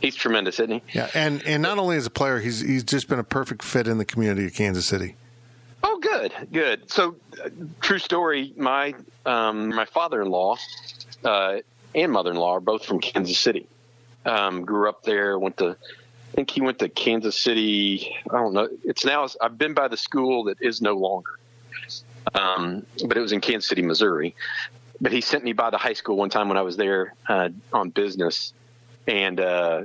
[0.00, 0.82] He's tremendous, isn't he?
[0.98, 3.88] Yeah, and and not only as a player, he's he's just been a perfect fit
[3.88, 5.16] in the community of Kansas City.
[5.88, 6.90] Oh, good, good.
[6.90, 7.48] So, uh,
[7.80, 8.52] true story.
[8.56, 8.92] My
[9.24, 10.56] um, my father-in-law
[11.24, 11.58] uh,
[11.94, 13.68] and mother-in-law are both from Kansas City.
[14.24, 15.38] Um, grew up there.
[15.38, 18.12] Went to, I think he went to Kansas City.
[18.28, 18.68] I don't know.
[18.82, 19.28] It's now.
[19.40, 21.38] I've been by the school that is no longer,
[22.34, 24.34] um, but it was in Kansas City, Missouri.
[25.00, 27.50] But he sent me by the high school one time when I was there uh,
[27.72, 28.52] on business,
[29.06, 29.84] and uh,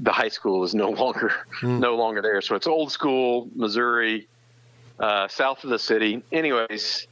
[0.00, 2.40] the high school is no longer no longer there.
[2.40, 4.28] So it's old school Missouri
[5.02, 6.22] uh, south of the city.
[6.32, 7.08] Anyways,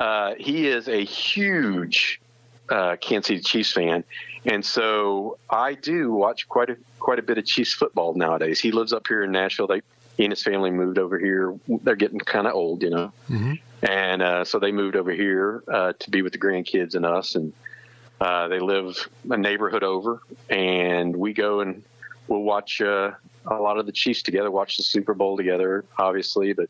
[0.00, 2.20] uh, he is a huge
[2.68, 4.04] uh, Kansas City Chiefs fan,
[4.44, 8.60] and so I do watch quite a quite a bit of Chiefs football nowadays.
[8.60, 9.68] He lives up here in Nashville.
[9.68, 9.80] They
[10.16, 11.54] he and his family moved over here.
[11.68, 13.12] They're getting kind of old, you know,
[13.82, 17.36] and uh, so they moved over here uh, to be with the grandkids and us,
[17.36, 17.52] and
[18.20, 20.20] uh, they live a neighborhood over,
[20.50, 21.84] and we go and
[22.26, 23.12] we'll watch uh,
[23.46, 26.68] a lot of the Chiefs together, watch the Super Bowl together, obviously, but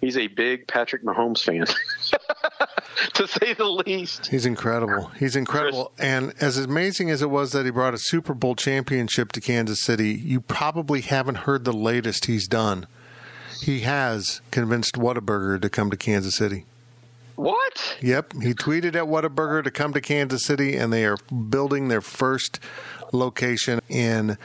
[0.00, 1.66] he's a big Patrick Mahomes fan,
[3.14, 4.26] to say the least.
[4.26, 5.08] He's incredible.
[5.18, 5.92] He's incredible.
[5.98, 9.82] And as amazing as it was that he brought a Super Bowl championship to Kansas
[9.82, 12.86] City, you probably haven't heard the latest he's done.
[13.60, 16.64] He has convinced Whataburger to come to Kansas City.
[17.34, 17.98] What?
[18.00, 22.00] Yep, he tweeted at Whataburger to come to Kansas City, and they are building their
[22.00, 22.58] first
[23.12, 24.36] location in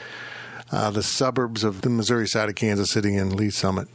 [0.70, 3.88] uh, the suburbs of the Missouri side of Kansas City in Lee's Summit.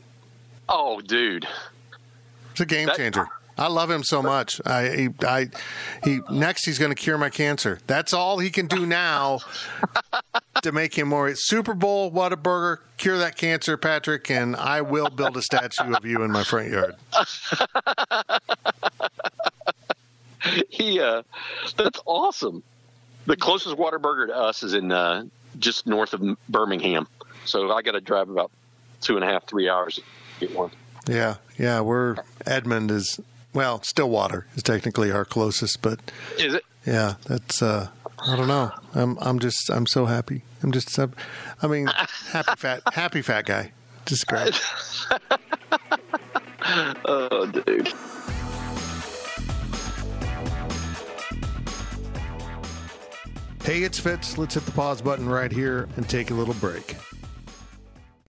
[0.71, 1.47] Oh, dude.
[2.51, 3.27] It's a game That- changer.
[3.58, 4.62] I love him so much.
[4.65, 5.49] I, he, I,
[6.05, 7.79] he next he's going to cure my cancer.
[7.88, 9.39] That's all he can do now
[10.63, 12.77] to make him more Super Bowl Whataburger.
[12.95, 16.69] Cure that cancer, Patrick, and I will build a statue of you in my front
[16.71, 16.95] yard.
[20.69, 21.23] He, uh,
[21.75, 22.63] that's awesome.
[23.25, 25.25] The closest Whataburger to us is in uh,
[25.60, 27.08] just north of Birmingham,
[27.43, 28.49] so I got to drive about
[29.01, 29.99] two and a half, three hours
[30.39, 30.71] get one.
[31.08, 31.82] Yeah, yeah.
[31.82, 33.19] We're Edmond is
[33.54, 35.99] well, Stillwater is technically our closest, but
[36.38, 36.63] Is it?
[36.86, 37.88] yeah, that's uh,
[38.28, 38.71] I don't know.
[38.93, 40.43] I'm I'm just I'm so happy.
[40.62, 41.12] I'm just so-
[41.62, 41.88] I mean
[42.32, 43.71] happy fat happy fat guy.
[44.06, 44.60] Just great.
[47.06, 47.91] Oh, dude.
[53.63, 54.38] Hey, it's Fitz.
[54.38, 56.95] Let's hit the pause button right here and take a little break.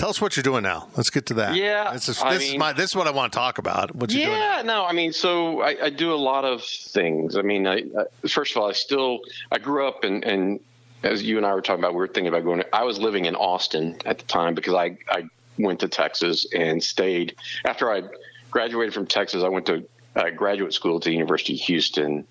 [0.00, 0.88] Tell us what you're doing now.
[0.96, 1.56] Let's get to that.
[1.56, 3.94] Yeah, this is this is my this is what I want to talk about.
[3.94, 4.32] What you doing?
[4.32, 7.36] Yeah, no, I mean, so I, I do a lot of things.
[7.36, 7.82] I mean, I,
[8.22, 9.20] I, first of all, I still
[9.52, 10.60] I grew up and and
[11.02, 12.62] as you and I were talking about, we were thinking about going.
[12.72, 15.24] I was living in Austin at the time because I I
[15.58, 17.36] went to Texas and stayed
[17.66, 18.04] after I
[18.50, 19.42] graduated from Texas.
[19.42, 19.86] I went to
[20.16, 22.26] uh, graduate school at the University of Houston,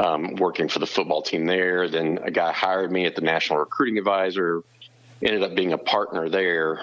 [0.00, 1.88] um, working for the football team there.
[1.88, 4.64] Then a guy hired me at the National Recruiting Advisor.
[5.22, 6.80] Ended up being a partner there.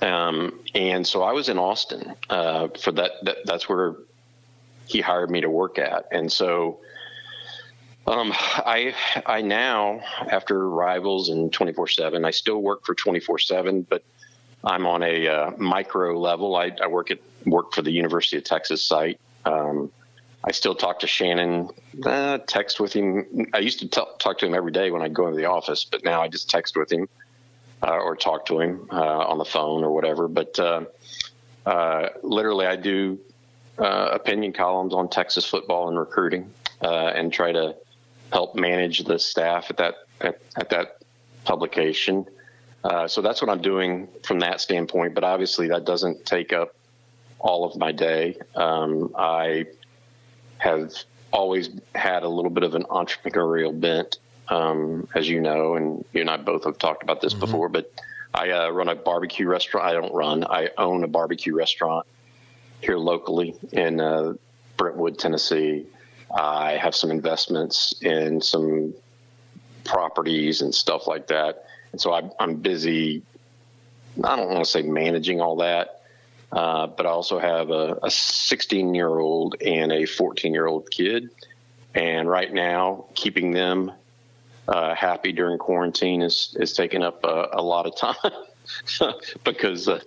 [0.00, 3.38] Um, and so I was in Austin uh, for that, that.
[3.44, 3.96] That's where
[4.86, 6.06] he hired me to work at.
[6.12, 6.78] And so
[8.06, 8.94] um, I
[9.26, 10.00] I now
[10.30, 14.02] after Rivals and twenty four seven, I still work for twenty four seven, but
[14.64, 16.56] I'm on a uh, micro level.
[16.56, 19.20] I, I, work at work for the University of Texas site.
[19.44, 19.92] Um,
[20.48, 21.68] I still talk to Shannon,
[22.06, 23.50] uh, text with him.
[23.52, 25.84] I used to t- talk to him every day when I go into the office,
[25.84, 27.06] but now I just text with him
[27.82, 30.26] uh, or talk to him uh, on the phone or whatever.
[30.26, 30.86] But uh,
[31.66, 33.18] uh, literally, I do
[33.76, 37.76] opinion columns on Texas football and recruiting, and try to
[38.32, 41.02] help manage the staff at that at, at that
[41.44, 42.24] publication.
[42.84, 45.14] Uh, so that's what I'm doing from that standpoint.
[45.14, 46.74] But obviously, that doesn't take up
[47.38, 48.38] all of my day.
[48.56, 49.66] Um, I
[50.58, 50.92] have
[51.32, 54.18] always had a little bit of an entrepreneurial bent,
[54.48, 57.40] um, as you know, and you and I both have talked about this mm-hmm.
[57.40, 57.68] before.
[57.68, 57.92] But
[58.34, 59.86] I uh, run a barbecue restaurant.
[59.86, 60.44] I don't run.
[60.44, 62.06] I own a barbecue restaurant
[62.80, 64.34] here locally in uh,
[64.76, 65.86] Brentwood, Tennessee.
[66.34, 68.94] I have some investments in some
[69.84, 71.64] properties and stuff like that.
[71.92, 73.22] And so I, I'm busy.
[74.22, 75.97] I don't want to say managing all that,
[76.52, 81.30] uh, but I also have a 16 year old and a 14 year old kid.
[81.94, 83.92] And right now, keeping them
[84.66, 89.12] uh, happy during quarantine is, is taking up a, a lot of time
[89.44, 90.00] because uh,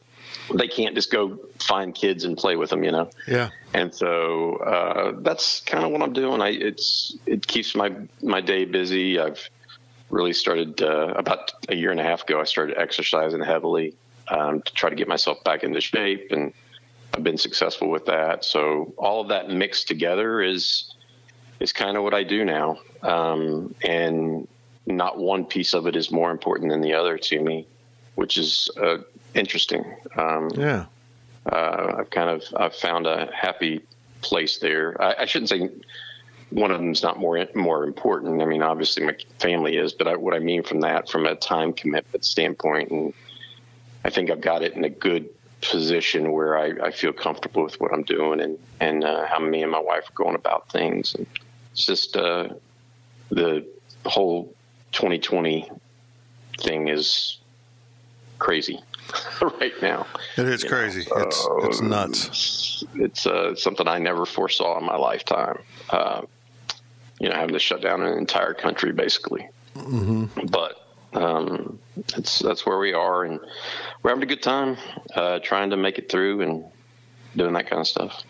[0.54, 3.10] they can't just go find kids and play with them, you know.
[3.28, 3.50] Yeah.
[3.74, 6.42] And so uh, that's kind of what I'm doing.
[6.42, 9.20] I it's it keeps my my day busy.
[9.20, 9.50] I've
[10.10, 12.40] really started uh, about a year and a half ago.
[12.40, 13.96] I started exercising heavily
[14.32, 16.54] um, to try to get myself back into shape, and
[17.14, 18.44] I've been successful with that.
[18.46, 20.94] So all of that mixed together is
[21.60, 24.48] is kind of what I do now, um, and
[24.88, 27.68] not one piece of it is more important than the other to me,
[28.16, 28.98] which is uh,
[29.36, 29.86] interesting.
[30.18, 30.86] Um, yeah,
[31.52, 33.82] uh, I've kind of I've found a happy
[34.22, 35.00] place there.
[35.02, 35.70] I, I, shouldn't say
[36.52, 38.42] one of them is not more more important.
[38.42, 41.36] I mean, obviously my family is, but I, what I mean from that, from a
[41.36, 43.14] time commitment standpoint, and
[44.04, 45.30] I think I've got it in a good
[45.62, 49.62] position where I, I feel comfortable with what I'm doing and and uh, how me
[49.62, 51.16] and my wife are going about things.
[51.16, 51.28] And
[51.72, 52.50] it's just uh,
[53.30, 53.66] the
[54.06, 54.54] whole
[54.92, 55.70] 2020
[56.60, 57.38] thing is
[58.40, 58.82] crazy.
[59.60, 60.08] right now.
[60.38, 61.06] It is crazy.
[61.10, 62.84] Know, it's it's nuts.
[62.96, 65.60] It's uh, something I never foresaw in my lifetime.
[65.90, 66.22] Uh,
[67.20, 69.50] you know, having to shut down an entire country basically.
[69.76, 70.48] Mm-hmm.
[70.48, 70.81] But
[71.14, 71.80] um,
[72.16, 73.40] it's that's where we are, and
[74.02, 74.78] we're having a good time
[75.16, 76.66] uh, trying to make it through and
[77.36, 78.24] doing that kind of stuff.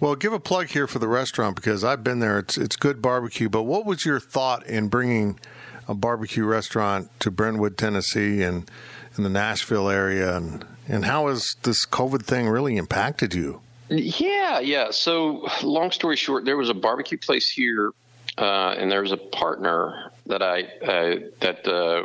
[0.00, 2.38] Well, give a plug here for the restaurant because I've been there.
[2.38, 3.48] It's it's good barbecue.
[3.48, 5.38] But what was your thought in bringing
[5.86, 8.70] a barbecue restaurant to Brentwood, Tennessee, and
[9.16, 13.60] in the Nashville area, and and how has this COVID thing really impacted you?
[13.88, 14.90] Yeah, yeah.
[14.90, 17.92] So, long story short, there was a barbecue place here,
[18.38, 22.04] uh, and there was a partner that I uh, that uh,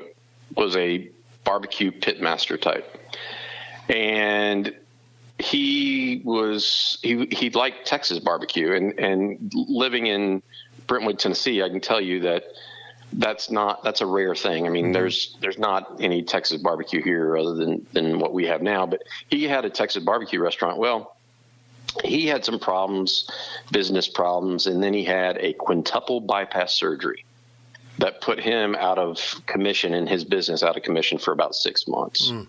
[0.55, 1.09] was a
[1.43, 2.97] barbecue pitmaster type,
[3.87, 4.73] and
[5.39, 10.41] he was he he liked Texas barbecue, and and living in
[10.87, 12.43] Brentwood, Tennessee, I can tell you that
[13.13, 14.67] that's not that's a rare thing.
[14.67, 14.93] I mean, mm-hmm.
[14.93, 18.85] there's there's not any Texas barbecue here other than than what we have now.
[18.85, 20.77] But he had a Texas barbecue restaurant.
[20.77, 21.15] Well,
[22.03, 23.29] he had some problems,
[23.71, 27.23] business problems, and then he had a quintuple bypass surgery
[27.99, 31.87] that put him out of commission in his business out of commission for about six
[31.87, 32.31] months.
[32.31, 32.47] Mm.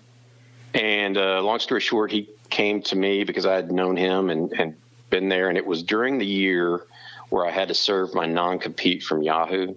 [0.75, 4.53] And uh, long story short, he came to me because I had known him and,
[4.53, 4.77] and
[5.11, 6.87] been there, and it was during the year
[7.29, 9.75] where I had to serve my non compete from Yahoo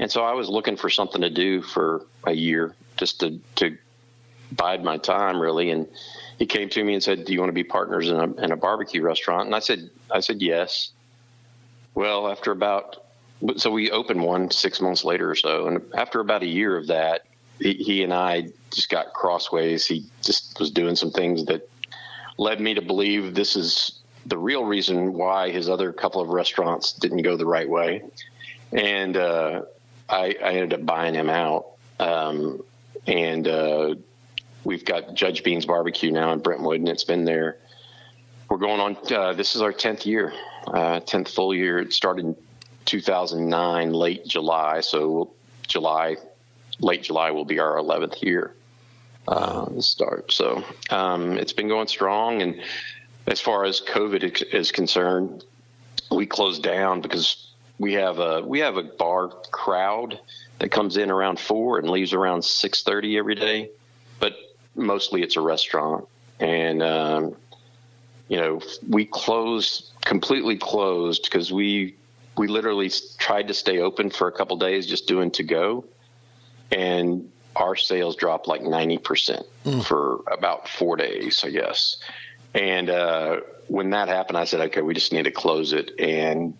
[0.00, 3.76] and so I was looking for something to do for a year just to, to
[4.50, 5.70] bide my time really.
[5.70, 5.86] And
[6.38, 8.50] he came to me and said, do you want to be partners in a, in
[8.50, 9.44] a barbecue restaurant?
[9.44, 10.92] And I said, I said, yes.
[11.94, 13.04] Well, after about,
[13.56, 15.66] so we opened one six months later or so.
[15.66, 17.26] And after about a year of that,
[17.58, 19.86] he, he and I just got crossways.
[19.86, 21.68] He just was doing some things that
[22.38, 26.92] led me to believe this is the real reason why his other couple of restaurants
[26.92, 28.02] didn't go the right way.
[28.72, 29.62] And uh,
[30.08, 31.66] I, I ended up buying him out.
[31.98, 32.62] Um,
[33.06, 33.94] and uh,
[34.64, 37.58] we've got Judge Bean's Barbecue now in Brentwood, and it's been there.
[38.48, 38.96] We're going on.
[39.12, 40.32] Uh, this is our tenth year,
[40.66, 41.78] uh, tenth full year.
[41.78, 42.36] It started
[42.90, 45.30] 2009, late July, so
[45.68, 46.16] July,
[46.80, 48.52] late July will be our 11th year
[49.28, 50.32] uh, start.
[50.32, 52.42] So um, it's been going strong.
[52.42, 52.60] And
[53.28, 55.44] as far as COVID is concerned,
[56.10, 57.46] we closed down because
[57.78, 60.18] we have a we have a bar crowd
[60.58, 63.70] that comes in around four and leaves around six thirty every day,
[64.18, 64.34] but
[64.74, 66.08] mostly it's a restaurant.
[66.40, 67.36] And um,
[68.28, 71.94] you know, we closed completely closed because we
[72.40, 75.84] we literally tried to stay open for a couple days, just doing to go,
[76.72, 79.84] and our sales dropped like 90% mm.
[79.84, 81.98] for about four days, I guess.
[82.54, 85.90] And uh, when that happened, I said, okay, we just need to close it.
[85.98, 86.56] And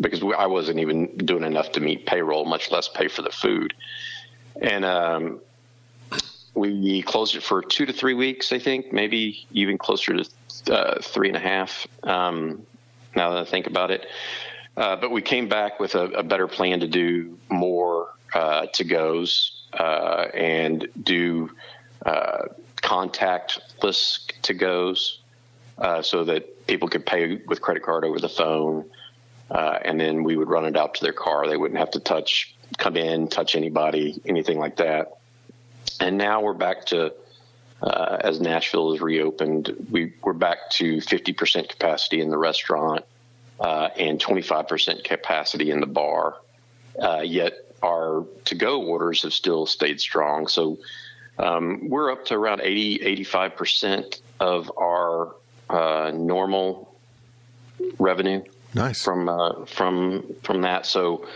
[0.00, 3.30] because we, I wasn't even doing enough to meet payroll, much less pay for the
[3.30, 3.74] food.
[4.62, 5.40] And um,
[6.54, 11.02] we closed it for two to three weeks, I think, maybe even closer to uh,
[11.02, 11.84] three and a half.
[12.04, 12.64] Um,
[13.16, 14.06] now that I think about it,
[14.76, 18.84] uh, but we came back with a, a better plan to do more uh, to
[18.84, 21.50] goes uh, and do
[22.04, 22.44] uh,
[22.82, 25.20] contactless to goes
[25.78, 28.84] uh, so that people could pay with credit card over the phone.
[29.50, 31.46] And then we would run it out to their car.
[31.46, 35.18] They wouldn't have to touch, come in, touch anybody, anything like that.
[36.00, 37.14] And now we're back to,
[37.82, 43.04] as Nashville is reopened, we, we're back to 50% capacity in the restaurant
[43.60, 46.36] uh, and 25% capacity in the bar.
[47.22, 50.48] yet our to go orders have still stayed strong.
[50.48, 50.78] So
[51.38, 55.34] um, we're up to around 80, 85% of our
[55.68, 56.94] uh, normal
[57.98, 58.42] revenue.
[58.74, 59.02] Nice.
[59.02, 60.86] From, uh, from, from that.
[60.86, 61.26] So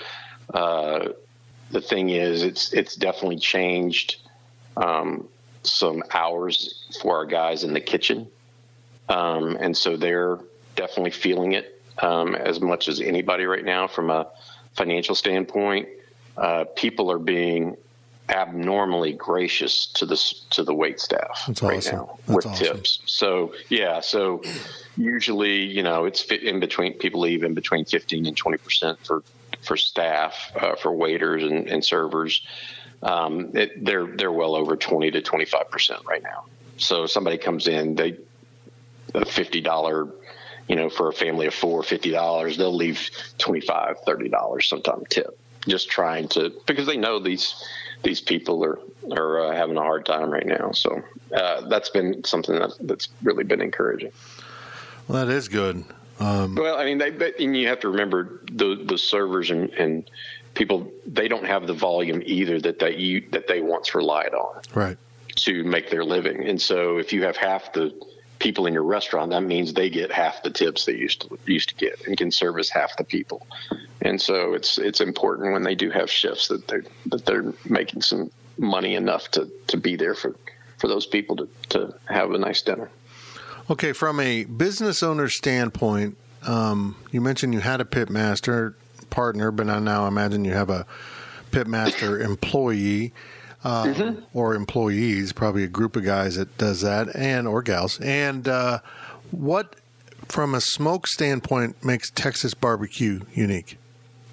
[0.53, 1.11] uh,
[1.71, 4.17] the thing is, it's, it's definitely changed
[4.77, 5.29] um,
[5.63, 8.27] some hours for our guys in the kitchen.
[9.09, 10.39] Um, and so they're
[10.77, 14.27] definitely feeling it um, as much as anybody right now from a
[14.75, 15.89] financial standpoint
[16.37, 17.77] uh, people are being
[18.29, 20.17] abnormally gracious to the
[20.51, 21.97] to the wait staff That's right awesome.
[21.97, 22.77] now That's with awesome.
[22.77, 22.99] tips.
[23.07, 24.43] So yeah, so
[24.97, 29.23] usually you know it's in between people leave in between fifteen and twenty percent for
[29.63, 32.43] for staff uh, for waiters and, and servers.
[33.03, 36.45] Um, it, they're they're well over twenty to twenty five percent right now.
[36.77, 38.17] So somebody comes in, they
[39.13, 40.09] a fifty dollar
[40.71, 44.69] you know, for a family of four, fifty dollars, they'll leave twenty five, thirty dollars
[44.69, 47.67] sometime tip just trying to because they know these
[48.05, 48.79] these people are
[49.11, 50.71] are uh, having a hard time right now.
[50.71, 51.03] So
[51.35, 54.13] uh, that's been something that, that's really been encouraging.
[55.09, 55.85] Well, that is good.
[56.21, 59.71] Um, well, I mean, they, they, and you have to remember the the servers and,
[59.71, 60.09] and
[60.55, 64.63] people they don't have the volume either that they you, that they once relied on
[64.73, 64.99] right
[65.35, 66.47] to make their living.
[66.47, 67.93] And so if you have half the
[68.41, 71.69] people in your restaurant, that means they get half the tips they used to used
[71.69, 73.47] to get and can service half the people.
[74.01, 78.03] And so it's it's important when they do have shifts that they that they're making
[78.03, 78.31] some
[78.61, 80.37] money enough to, to be there for,
[80.79, 82.91] for those people to, to have a nice dinner.
[83.71, 86.17] Okay, from a business owner standpoint,
[86.47, 88.77] um, you mentioned you had a pit master
[89.09, 90.87] partner, but I now imagine you have a
[91.51, 93.13] pit master employee
[93.65, 94.21] uh, mm-hmm.
[94.33, 98.01] or employees, probably a group of guys that does that, and or gals.
[98.01, 98.81] And uh,
[99.31, 99.77] what,
[100.29, 103.79] from a smoke standpoint, makes Texas barbecue unique?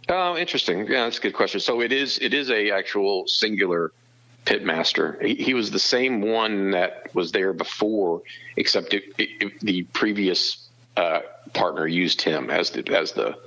[0.09, 0.79] Oh, interesting.
[0.87, 1.59] Yeah, that's a good question.
[1.59, 3.91] So it is it is a actual singular
[4.45, 5.21] pitmaster.
[5.23, 8.21] He, he was the same one that was there before,
[8.55, 11.19] except it, it, the previous uh,
[11.53, 13.37] partner used him as the as the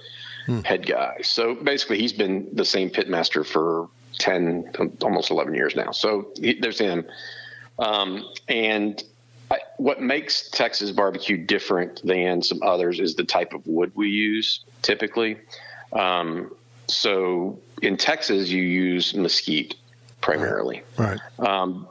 [0.44, 0.60] hmm.
[0.60, 1.22] head guy.
[1.22, 3.88] So basically, he's been the same pitmaster for
[4.20, 5.90] 10, almost 11 years now.
[5.90, 7.04] So he, there's him.
[7.78, 9.02] Um, and
[9.50, 14.08] I, what makes Texas barbecue different than some others is the type of wood we
[14.08, 15.38] use typically.
[15.92, 16.54] Um,
[16.86, 19.74] so in Texas, you use mesquite
[20.20, 20.82] primarily.
[20.98, 21.18] Right.
[21.38, 21.88] Um,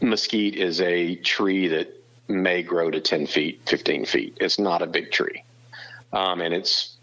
[0.00, 1.92] mesquite is a tree that
[2.28, 4.38] may grow to 10 feet, 15 feet.
[4.40, 5.42] It's not a big tree.
[6.12, 6.96] Um, and it's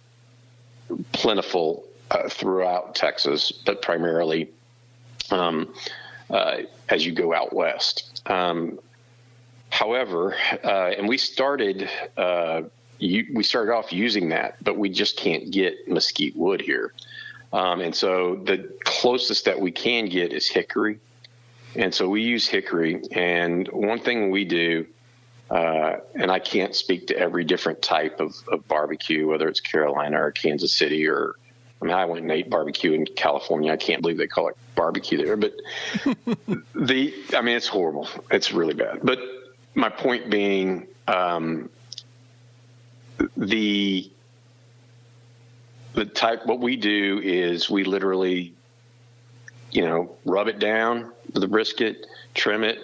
[1.12, 4.50] plentiful uh, throughout Texas, but primarily
[5.32, 5.74] um,
[6.30, 6.58] uh,
[6.90, 8.22] as you go out west.
[8.28, 8.80] Um,
[9.70, 12.62] however, uh, and we started uh,
[13.00, 16.94] you, we started off using that, but we just can't get mesquite wood here,
[17.52, 21.00] um, and so the closest that we can get is hickory,
[21.76, 23.02] and so we use hickory.
[23.12, 24.86] And one thing we do.
[25.50, 30.20] Uh, and I can't speak to every different type of, of, barbecue, whether it's Carolina
[30.20, 31.36] or Kansas City or
[31.84, 33.74] I mean, I went and ate barbecue in California.
[33.74, 35.54] I can't believe they call it barbecue there, but
[36.76, 38.08] the, I mean, it's horrible.
[38.32, 39.02] It's really bad.
[39.04, 39.20] But
[39.76, 41.70] my point being, um,
[43.36, 44.10] the,
[45.94, 48.54] the type, what we do is we literally
[49.72, 52.80] you know, rub it down with the brisket, trim it,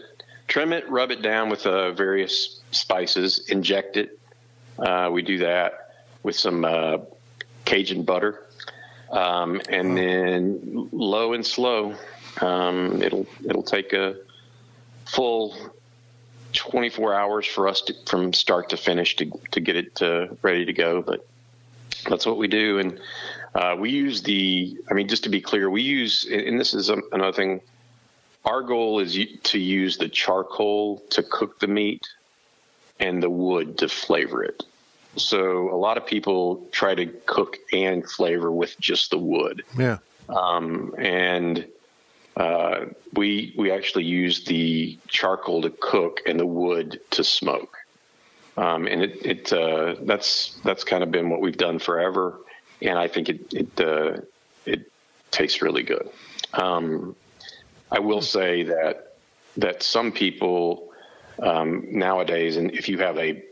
[0.47, 4.19] trim it, rub it down with uh, various spices, inject it.
[4.77, 5.93] Uh, we do that
[6.23, 6.97] with some uh,
[7.63, 8.43] Cajun butter,
[9.11, 11.95] um, and then low and slow.
[12.41, 14.15] Um, it'll it'll take a
[15.05, 15.55] full
[16.53, 20.65] 24 hours for us to, from start to finish to to get it uh, ready
[20.65, 21.01] to go.
[21.01, 21.27] But
[22.07, 22.99] that's what we do, and
[23.55, 24.77] uh, we use the.
[24.89, 27.61] I mean, just to be clear, we use, and this is another thing.
[28.45, 32.07] Our goal is to use the charcoal to cook the meat,
[32.99, 34.63] and the wood to flavor it.
[35.19, 39.63] So a lot of people try to cook and flavor with just the wood.
[39.77, 39.97] Yeah.
[40.29, 41.67] Um, and
[42.37, 47.77] uh, we we actually use the charcoal to cook and the wood to smoke.
[48.57, 52.39] Um, and it, it uh, that's that's kind of been what we've done forever,
[52.81, 54.21] and I think it it uh,
[54.65, 54.91] it
[55.31, 56.09] tastes really good.
[56.53, 57.15] Um,
[57.91, 59.17] I will say that
[59.57, 60.91] that some people
[61.41, 63.43] um, nowadays, and if you have a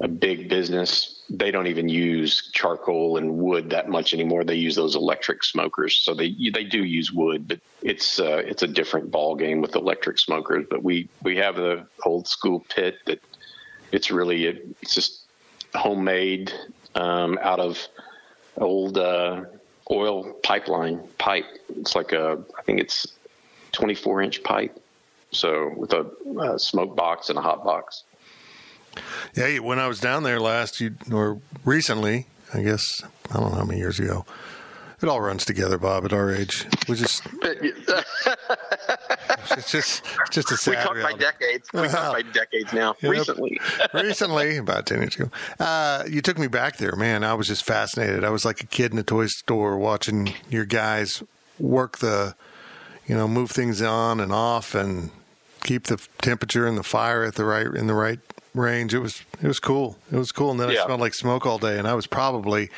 [0.00, 4.44] a big business, they don't even use charcoal and wood that much anymore.
[4.44, 5.96] They use those electric smokers.
[5.96, 9.74] So they they do use wood, but it's uh, it's a different ball game with
[9.74, 10.66] electric smokers.
[10.70, 13.20] But we we have the old school pit that
[13.90, 14.44] it's really
[14.82, 15.22] it's just
[15.74, 16.52] homemade
[16.94, 17.88] um, out of
[18.56, 19.44] old uh,
[19.90, 21.46] oil pipeline pipe.
[21.76, 23.06] It's like a I think it's
[23.72, 24.80] 24 inch pipe.
[25.32, 28.04] So with a, a smoke box and a hot box.
[29.34, 33.58] Yeah, when I was down there last, you or recently, I guess I don't know
[33.58, 34.24] how many years ago.
[35.00, 36.04] It all runs together, Bob.
[36.04, 37.86] At our age, we just it's
[39.70, 40.70] just it's just a sad.
[40.70, 41.14] We talk reality.
[41.14, 41.68] by decades.
[41.72, 42.96] We talk by decades now.
[43.00, 43.12] Yep.
[43.12, 43.60] Recently,
[43.94, 45.30] recently, about ten years ago,
[45.60, 47.22] uh, you took me back there, man.
[47.22, 48.24] I was just fascinated.
[48.24, 51.22] I was like a kid in a toy store watching your guys
[51.60, 52.34] work the,
[53.06, 55.10] you know, move things on and off and
[55.62, 58.18] keep the temperature and the fire at the right in the right
[58.54, 58.94] range.
[58.94, 59.98] It was it was cool.
[60.12, 60.82] It was cool, and then yeah.
[60.82, 62.70] I smelled like smoke all day, and I was probably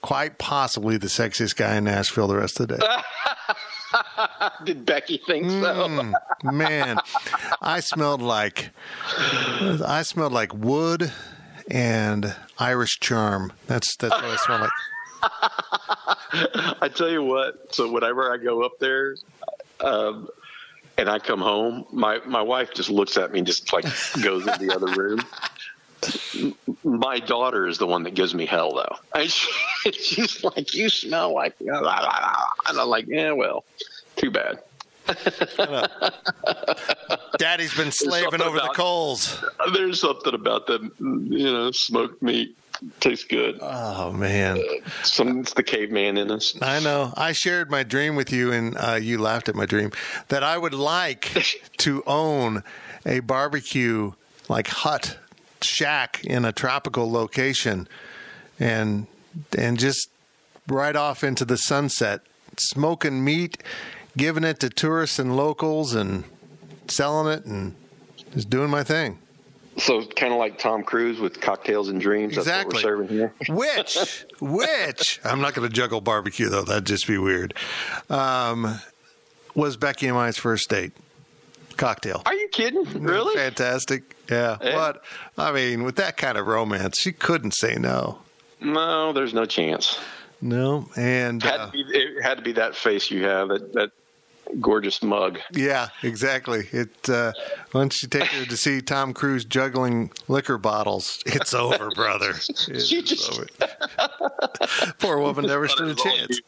[0.00, 2.86] quite possibly the sexiest guy in Nashville the rest of the day.
[4.64, 5.88] Did Becky think so?
[5.88, 6.12] mm,
[6.42, 6.98] man,
[7.62, 8.70] I smelled like
[9.60, 11.12] I smelled like wood
[11.70, 13.52] and Irish charm.
[13.66, 14.70] That's that's what I smell like.
[16.82, 17.74] I tell you what.
[17.74, 19.16] So whenever I go up there,
[19.80, 20.28] um,
[20.98, 23.84] and I come home, my my wife just looks at me and just like
[24.22, 25.20] goes in the other room.
[26.84, 28.96] My daughter is the one that gives me hell, though.
[29.14, 33.64] And she, she's like, "You smell like," and I'm like, "Yeah, well,
[34.16, 34.58] too bad."
[37.38, 39.42] Daddy's been slaving over about, the coals.
[39.72, 40.92] There's something about them,
[41.30, 42.54] you know, smoked meat
[43.00, 43.58] tastes good.
[43.60, 46.56] Oh man, uh, some it's the caveman in us.
[46.60, 47.12] I know.
[47.16, 49.92] I shared my dream with you, and uh, you laughed at my dream
[50.28, 51.32] that I would like
[51.78, 52.62] to own
[53.06, 54.12] a barbecue
[54.48, 55.18] like hut
[55.60, 57.88] shack in a tropical location,
[58.58, 59.06] and
[59.56, 60.10] and just
[60.66, 62.20] right off into the sunset,
[62.58, 63.62] smoking meat,
[64.16, 66.24] giving it to tourists and locals, and
[66.88, 67.74] selling it, and
[68.32, 69.18] just doing my thing.
[69.78, 72.36] So kind of like Tom Cruise with cocktails and dreams.
[72.36, 72.82] Exactly.
[72.82, 73.32] serving here.
[73.48, 76.62] which, which I'm not going to juggle barbecue though.
[76.62, 77.54] That'd just be weird.
[78.10, 78.80] Um,
[79.54, 80.92] was Becky and I's first date?
[81.76, 82.22] Cocktail.
[82.26, 82.84] Are you kidding?
[83.02, 83.36] Really?
[83.36, 84.16] Fantastic.
[84.28, 84.58] Yeah.
[84.60, 84.74] yeah.
[84.74, 85.04] But
[85.36, 88.18] I mean, with that kind of romance, she couldn't say no.
[88.60, 89.98] No, there's no chance.
[90.40, 93.90] No, and had uh, be, it had to be that face you have that that
[94.60, 95.38] gorgeous mug.
[95.52, 96.68] Yeah, exactly.
[96.72, 97.32] It uh,
[97.72, 102.30] once you take her to see Tom Cruise juggling liquor bottles, it's over, brother.
[102.30, 103.32] It's just...
[103.32, 103.46] over.
[104.98, 106.40] Poor woman never stood a chance.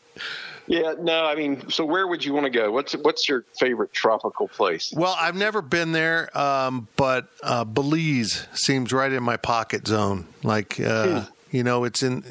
[0.67, 2.71] Yeah, no, I mean, so where would you want to go?
[2.71, 4.93] What's what's your favorite tropical place?
[4.95, 10.29] Well, I've never been there, um, but uh, Belize seems right in my pocket zone.
[10.45, 11.57] Like, uh, hmm.
[11.57, 12.23] you know, it's in,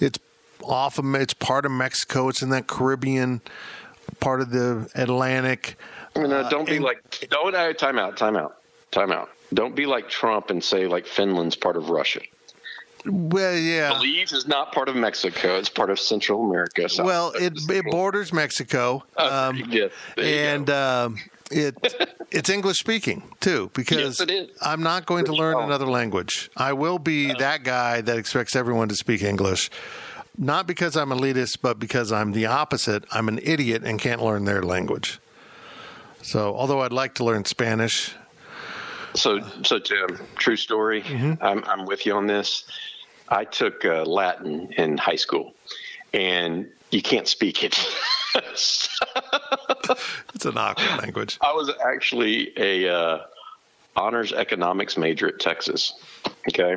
[0.00, 0.18] it's
[0.62, 2.28] off of, it's part of Mexico.
[2.28, 3.40] It's in that Caribbean
[4.20, 5.76] part of the Atlantic.
[6.14, 8.56] I mean, uh, don't be and, like don't uh, time out, time out,
[8.90, 9.30] time out.
[9.54, 12.20] Don't be like Trump and say like Finland's part of Russia.
[13.06, 13.90] Well, yeah.
[13.90, 15.56] Belize is not part of Mexico.
[15.56, 16.88] It's part of Central America.
[16.88, 19.04] South well, it, it borders Mexico.
[19.16, 21.16] Um, yeah, and um,
[21.50, 21.76] it
[22.30, 26.50] it's English speaking too because yes, I'm not going to learn another language.
[26.56, 29.70] I will be that guy that expects everyone to speak English
[30.38, 33.04] not because I'm elitist, but because I'm the opposite.
[33.10, 35.18] I'm an idiot and can't learn their language.
[36.22, 38.14] So, although I'd like to learn Spanish.
[39.14, 41.02] So, so Tim, true story.
[41.02, 41.42] Mm-hmm.
[41.42, 42.64] I'm, I'm with you on this.
[43.28, 45.54] I took uh, Latin in high school,
[46.12, 47.78] and you can't speak it.
[48.34, 49.00] it's
[50.44, 51.38] an awkward language.
[51.40, 53.24] I was actually a uh,
[53.96, 55.94] honors economics major at Texas.
[56.48, 56.76] Okay,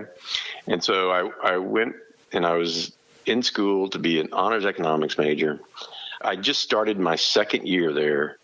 [0.68, 1.95] and so I I went
[2.34, 2.91] and I was
[3.26, 5.59] in school to be an honors economics major.
[6.24, 8.38] I just started my second year there,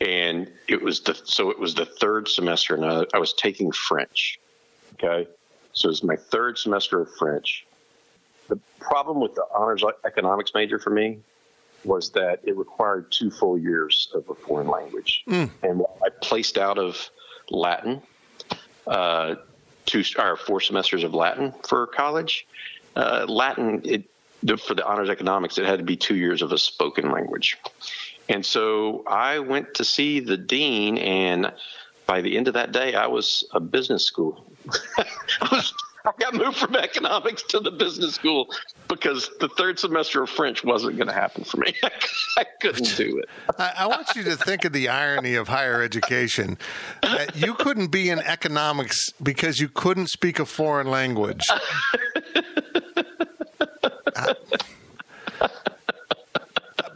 [0.00, 3.72] and it was the so it was the third semester, and I, I was taking
[3.72, 4.38] French.
[4.94, 5.28] Okay,
[5.72, 7.66] so it was my third semester of French.
[8.48, 11.18] The problem with the honors economics major for me
[11.84, 15.50] was that it required two full years of a foreign language, mm.
[15.62, 17.10] and I placed out of
[17.50, 18.02] Latin,
[18.86, 19.36] uh,
[19.84, 22.46] two or four semesters of Latin for college.
[22.96, 24.04] Uh, Latin, it
[24.58, 27.58] for the honors economics, it had to be two years of a spoken language.
[28.28, 31.52] And so I went to see the dean, and
[32.06, 34.44] by the end of that day, I was a business school.
[34.98, 35.74] I, was,
[36.04, 38.48] I got moved from economics to the business school
[38.88, 41.74] because the third semester of French wasn't going to happen for me.
[42.36, 43.28] I couldn't do it.
[43.58, 46.58] I, I, want you to think of the irony of higher education
[47.02, 51.46] that you couldn't be in economics because you couldn't speak a foreign language.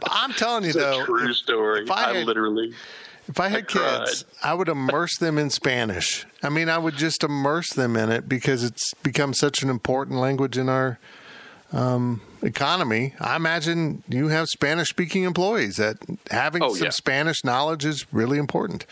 [0.03, 1.83] I'm telling you it's though, true story.
[1.83, 2.73] If I, had, I literally.
[3.27, 6.25] If I had I kids, I would immerse them in Spanish.
[6.43, 10.19] I mean, I would just immerse them in it because it's become such an important
[10.19, 10.99] language in our
[11.71, 13.13] um, economy.
[13.19, 15.97] I imagine you have Spanish speaking employees that
[16.29, 16.91] having oh, some yeah.
[16.91, 18.85] Spanish knowledge is really important.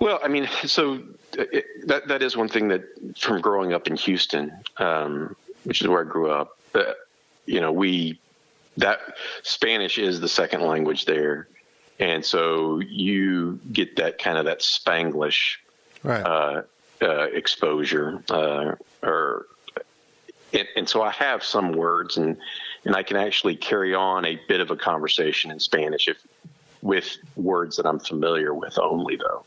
[0.00, 1.02] Well, I mean, so
[1.34, 2.82] it, that that is one thing that
[3.18, 6.58] from growing up in Houston, um, which is where I grew up.
[6.74, 6.92] Uh,
[7.46, 8.20] you know, we
[8.76, 9.00] that
[9.42, 11.48] Spanish is the second language there,
[11.98, 15.56] and so you get that kind of that Spanglish
[16.02, 16.22] right.
[16.22, 16.62] uh,
[17.02, 19.46] uh, exposure, uh, or
[20.52, 22.36] and, and, so I have some words, and
[22.84, 26.18] and I can actually carry on a bit of a conversation in Spanish if
[26.82, 29.44] with words that I'm familiar with only though,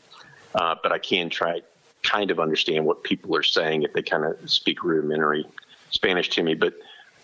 [0.54, 1.60] uh, but I can try
[2.02, 5.46] kind of understand what people are saying if they kind of speak rudimentary
[5.90, 6.74] Spanish to me, but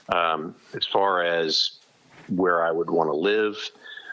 [0.09, 1.78] um, as far as
[2.28, 3.57] where I would want to live,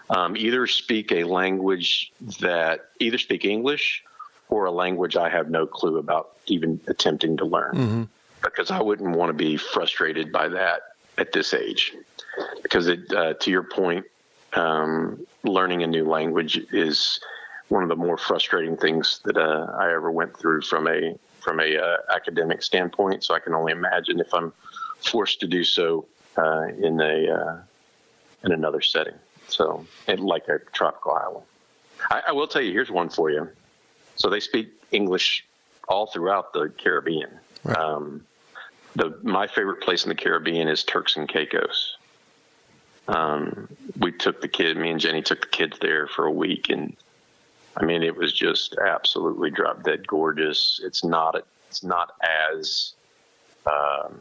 [0.10, 4.04] um, either speak a language that either speak English
[4.50, 8.04] or a language I have no clue about even attempting to learn, mm-hmm.
[8.44, 10.82] because I wouldn't want to be frustrated by that
[11.18, 11.94] at this age.
[12.62, 14.06] Because it, uh, to your point,
[14.54, 17.20] um, learning a new language is
[17.70, 21.60] one of the more frustrating things that uh, I ever went through from a from
[21.60, 23.24] a uh, academic standpoint.
[23.24, 24.54] So I can only imagine if I'm
[25.02, 26.06] forced to do so
[26.38, 27.58] uh, in a uh,
[28.44, 29.16] in another setting.
[29.48, 31.46] So, like a tropical island.
[32.10, 33.50] I, I, will tell you, here's one for you.
[34.16, 35.46] So they speak English
[35.88, 37.30] all throughout the Caribbean.
[37.64, 37.78] Right.
[37.78, 38.26] Um,
[38.96, 41.98] the my favorite place in the Caribbean is Turks and Caicos.
[43.08, 43.68] Um,
[44.00, 46.96] we took the kid, me and Jenny took the kids there for a week, and
[47.76, 50.80] I mean, it was just absolutely drop dead gorgeous.
[50.84, 52.94] It's not it's not as
[53.66, 54.20] um,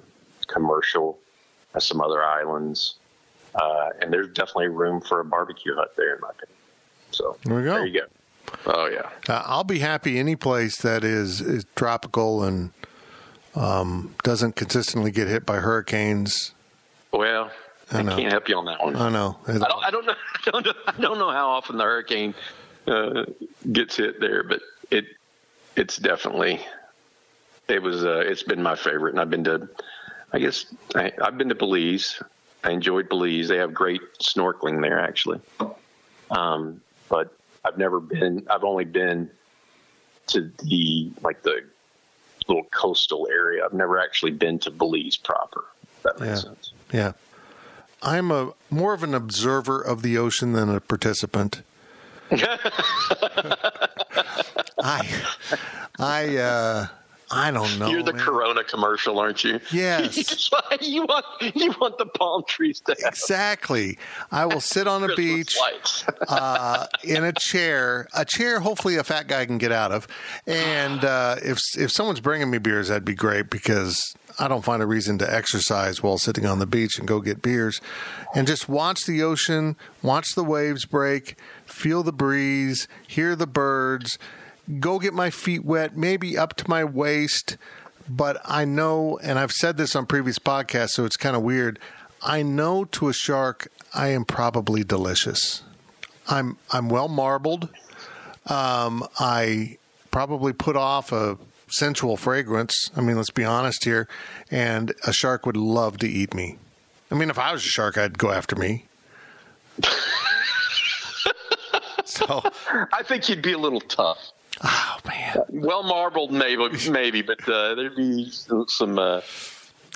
[0.52, 1.18] commercial
[1.74, 2.96] as some other islands.
[3.54, 6.56] Uh, and there's definitely room for a barbecue hut there, in my opinion.
[7.10, 7.74] So there we go.
[7.74, 8.06] There you go.
[8.66, 9.08] Oh yeah.
[9.28, 12.70] Uh, I'll be happy any place that is is tropical and
[13.54, 16.52] um, doesn't consistently get hit by hurricanes.
[17.12, 17.50] Well,
[17.90, 18.94] I, I can't help you on that one.
[18.96, 19.36] I know.
[19.46, 20.14] I don't, I don't know.
[20.46, 20.72] I don't know.
[20.86, 22.34] I don't know how often the hurricane
[22.86, 23.24] uh,
[23.72, 25.06] gets hit there, but it
[25.76, 26.60] it's definitely
[27.68, 29.68] it was uh, it's been my favorite, and I've been to
[30.32, 32.22] I guess I, have been to Belize.
[32.62, 33.48] I enjoyed Belize.
[33.48, 35.40] They have great snorkeling there, actually.
[36.30, 38.46] Um, but I've never been.
[38.50, 39.30] I've only been
[40.28, 41.64] to the like the
[42.48, 43.64] little coastal area.
[43.64, 45.64] I've never actually been to Belize proper.
[46.02, 46.36] that makes yeah.
[46.36, 46.72] sense.
[46.92, 47.12] Yeah.
[48.02, 51.62] I'm a more of an observer of the ocean than a participant.
[54.82, 55.08] I
[55.98, 56.86] I uh
[57.32, 57.88] I don't know.
[57.88, 58.24] You're the man.
[58.24, 59.60] Corona commercial, aren't you?
[59.72, 60.50] Yes.
[60.80, 61.24] you want
[61.54, 63.12] you want the palm trees to have.
[63.12, 63.98] exactly.
[64.32, 65.56] I will sit on a beach
[66.28, 68.60] uh, in a chair, a chair.
[68.60, 70.08] Hopefully, a fat guy can get out of.
[70.46, 73.96] And uh, if if someone's bringing me beers, that'd be great because
[74.40, 77.42] I don't find a reason to exercise while sitting on the beach and go get
[77.42, 77.80] beers,
[78.34, 84.18] and just watch the ocean, watch the waves break, feel the breeze, hear the birds
[84.78, 87.56] go get my feet wet, maybe up to my waist.
[88.08, 91.78] But I know, and I've said this on previous podcasts, so it's kind of weird.
[92.22, 95.62] I know to a shark, I am probably delicious.
[96.28, 97.68] I'm I'm well marbled.
[98.46, 99.78] Um, I
[100.10, 102.90] probably put off a sensual fragrance.
[102.96, 104.08] I mean, let's be honest here.
[104.50, 106.58] And a shark would love to eat me.
[107.10, 108.86] I mean, if I was a shark, I'd go after me.
[112.10, 112.42] So
[112.92, 114.18] I think you'd be a little tough.
[114.62, 115.36] Oh man.
[115.48, 118.30] Well marbled, maybe, maybe, but uh, there'd be
[118.68, 119.20] some, uh,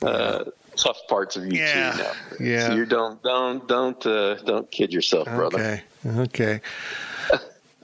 [0.03, 0.45] uh,
[0.77, 1.93] tough parts of you Yeah.
[1.93, 2.03] too.
[2.03, 2.13] Now.
[2.41, 2.67] Yeah.
[2.69, 5.83] So you don't, don't, don't, uh, don't kid yourself, brother.
[6.05, 6.21] Okay.
[6.21, 6.61] Okay.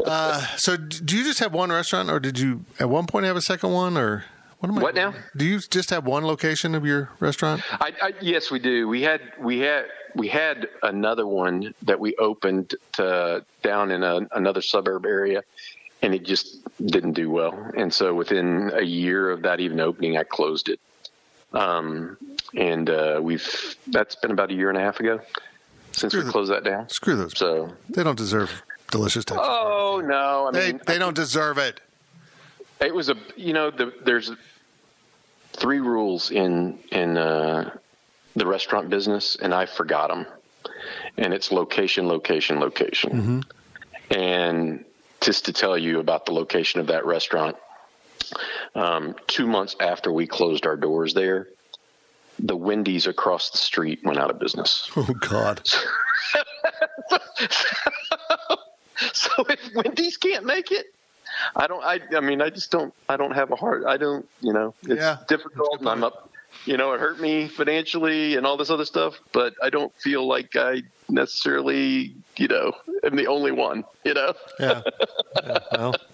[0.05, 3.37] Uh, so do you just have one restaurant, or did you at one point have
[3.37, 4.25] a second one, or
[4.61, 4.83] what am I?
[4.83, 5.15] What now?
[5.37, 7.63] Do you just have one location of your restaurant?
[7.81, 8.89] I, I, yes, we do.
[8.89, 14.27] We had, we had, we had another one that we opened to, down in a,
[14.33, 15.43] another suburb area,
[16.03, 17.71] and it just didn't do well.
[17.77, 20.81] And so within a year of that even opening, I closed it.
[21.53, 22.17] Um,
[22.55, 25.21] and uh, we've that's been about a year and a half ago
[25.93, 26.89] since Screw we the- closed that down.
[26.89, 27.37] Screw those.
[27.37, 29.47] So, They don't deserve delicious Texas.
[29.49, 31.81] oh no, I they mean, they don't deserve it.
[32.81, 34.33] It was a you know the, there's
[35.53, 37.77] three rules in in uh,
[38.37, 40.27] the restaurant business, and I forgot them.
[41.19, 43.45] And it's location, location, location.
[44.11, 44.85] And
[45.21, 47.57] just to tell you about the location of that restaurant,
[48.75, 51.49] um, two months after we closed our doors there,
[52.39, 54.91] the Wendy's across the street went out of business.
[54.97, 55.61] Oh God.
[59.13, 60.87] so if Wendy's can't make it,
[61.57, 61.83] I don't.
[61.83, 62.01] I.
[62.17, 62.93] I mean, I just don't.
[63.09, 63.85] I don't have a heart.
[63.87, 64.27] I don't.
[64.41, 65.19] You know, it's Yeah.
[65.29, 66.30] difficult, and I'm up.
[66.65, 70.27] You know, it hurt me financially and all this other stuff, but I don't feel
[70.27, 72.73] like I necessarily, you know,
[73.05, 73.85] am the only one.
[74.05, 74.83] You know, Yeah.
[75.43, 75.95] Yeah, Well,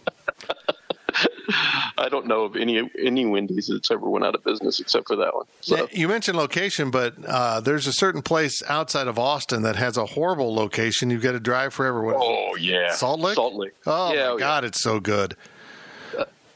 [1.99, 5.16] I don't know of any any Wendy's that's ever went out of business except for
[5.16, 5.47] that one.
[5.61, 9.97] So you mentioned location, but uh, there's a certain place outside of Austin that has
[9.97, 11.11] a horrible location.
[11.11, 12.03] You've got to drive forever.
[12.03, 13.34] What oh yeah, Salt Lick.
[13.34, 13.74] Salt Lick.
[13.87, 15.37] Oh yeah, my God, it's so good.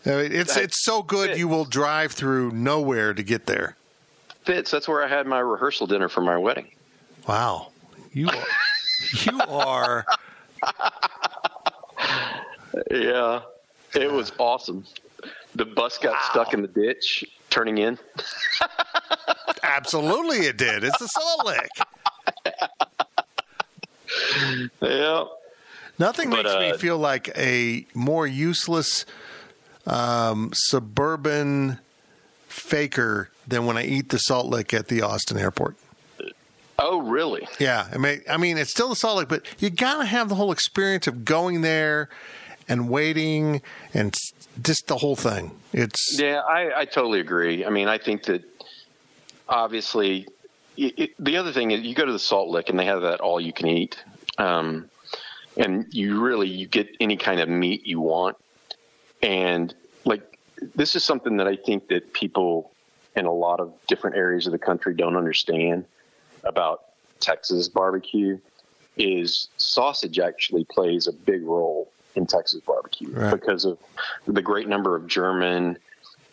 [0.07, 3.77] I mean, it's it's so good you will drive through nowhere to get there.
[4.45, 4.71] Fitz.
[4.71, 6.69] That's where I had my rehearsal dinner for my wedding.
[7.29, 7.69] Wow,
[8.13, 8.47] you are,
[9.23, 10.07] you are
[12.91, 13.43] Yeah,
[13.95, 14.85] it was awesome.
[15.55, 17.99] The bus got stuck in the ditch turning in.
[19.63, 20.85] absolutely it did.
[20.85, 21.71] It's a Salt Lick.
[24.83, 25.25] Yeah.
[25.99, 29.07] Nothing But, makes me uh, feel like a more useless
[29.87, 31.79] um, suburban
[32.49, 35.77] faker than when I eat the Salt Lick at the Austin airport.
[36.79, 37.47] Oh, really?
[37.59, 40.35] Yeah, I mean, I mean, it's still the Salt Lick, but you gotta have the
[40.35, 42.09] whole experience of going there
[42.69, 43.61] and waiting
[43.93, 44.15] and
[44.63, 45.51] just the whole thing.
[45.73, 47.67] It's Yeah, I, I totally agree.
[47.67, 48.45] I mean, I think that
[49.49, 50.27] obviously
[50.77, 53.03] it, it, the other thing is you go to the Salt Lick and they have
[53.03, 54.03] that all you can eat,
[54.39, 54.89] um,
[55.57, 58.37] and you really you get any kind of meat you want,
[59.23, 60.39] and like
[60.75, 62.71] this is something that I think that people
[63.17, 65.85] in a lot of different areas of the country don't understand
[66.45, 66.85] about
[67.21, 68.39] Texas barbecue
[68.97, 73.31] is sausage actually plays a big role in Texas barbecue Right.
[73.33, 73.79] because of
[74.27, 75.79] the great number of German,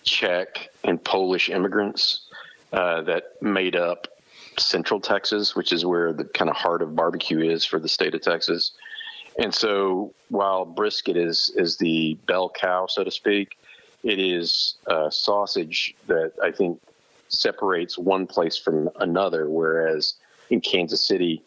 [0.03, 2.21] Czech, and Polish immigrants
[2.73, 4.07] uh, that made up
[4.57, 8.15] Central Texas, which is where the kind of heart of barbecue is for the state
[8.15, 8.71] of Texas.
[9.39, 13.57] And so, while brisket is is the bell cow, so to speak,
[14.03, 16.79] it is uh, sausage that I think
[17.29, 19.49] separates one place from another.
[19.49, 20.15] Whereas
[20.49, 21.43] in Kansas City,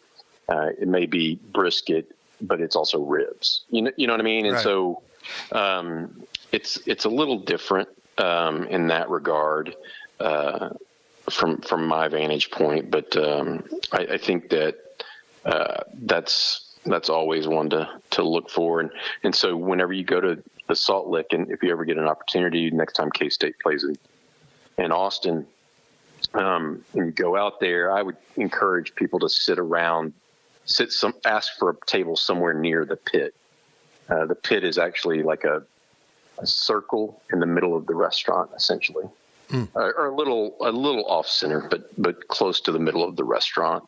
[0.47, 3.65] uh, it may be brisket, but it's also ribs.
[3.69, 4.45] You know, you know what I mean?
[4.45, 4.63] And Right.
[4.63, 5.01] so,
[5.51, 9.75] um, it's it's a little different um, in that regard.
[10.19, 10.69] Uh,
[11.29, 14.75] from from my vantage point, but um, I, I think that
[15.45, 18.91] uh, that's that's always one to to look for, and
[19.23, 22.07] and so whenever you go to the Salt Lick, and if you ever get an
[22.07, 23.95] opportunity, next time K State plays in
[24.83, 25.45] in Austin,
[26.33, 30.13] um, and you go out there, I would encourage people to sit around,
[30.65, 33.35] sit some, ask for a table somewhere near the pit.
[34.09, 35.63] Uh, the pit is actually like a
[36.37, 39.05] a circle in the middle of the restaurant, essentially
[39.53, 43.15] uh, or a little a little off center, but but close to the middle of
[43.15, 43.87] the restaurant.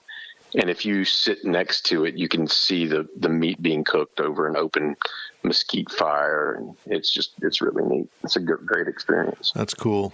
[0.56, 4.20] And if you sit next to it, you can see the the meat being cooked
[4.20, 4.96] over an open
[5.44, 8.10] mesquite fire, and it's just it's really neat.
[8.24, 9.52] It's a g- great experience.
[9.56, 10.14] that's cool.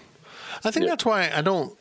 [0.64, 0.92] I think Yeah.
[0.92, 1.78] that's why I don't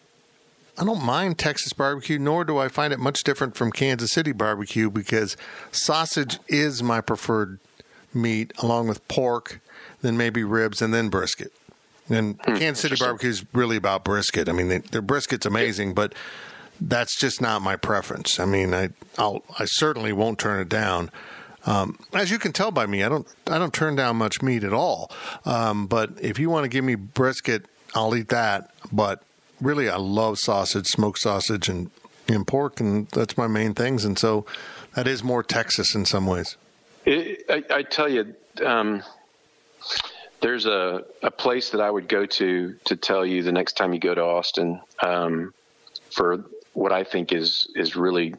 [0.76, 4.32] I don't mind Texas barbecue, nor do I find it much different from Kansas City
[4.32, 5.36] barbecue because
[5.72, 7.58] sausage is my preferred
[8.14, 9.60] meat, along with pork,
[10.02, 11.52] then maybe ribs, and then brisket.
[12.08, 14.48] And hmm, Kansas City barbecue is really about brisket.
[14.48, 16.14] I mean, they, their brisket's amazing, but
[16.80, 18.38] that's just not my preference.
[18.38, 21.10] I mean, I I'll, I certainly won't turn it down.
[21.66, 24.64] Um, as you can tell by me, I don't I don't turn down much meat
[24.64, 25.10] at all.
[25.44, 28.70] Um, but if you want to give me brisket, I'll eat that.
[28.92, 29.22] But
[29.60, 31.90] really, I love sausage, smoked sausage, and
[32.28, 34.04] and pork, and that's my main things.
[34.04, 34.46] And so
[34.94, 36.56] that is more Texas in some ways.
[37.04, 39.02] It, I, I, tell you, um,
[40.40, 43.94] there's a, a place that I would go to to tell you the next time
[43.94, 45.54] you go to Austin um,
[46.10, 46.44] for
[46.78, 48.34] what I think is is really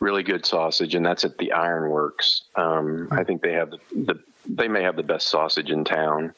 [0.00, 2.42] really good sausage, and that's at the Ironworks.
[2.56, 4.14] Um, I think they have the, the,
[4.46, 6.34] they may have the best sausage in town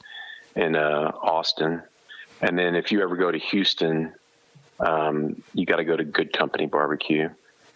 [0.57, 1.81] in uh, Austin.
[2.41, 4.13] And then if you ever go to Houston,
[4.81, 7.29] um, you got to go to Goode Company Barbecue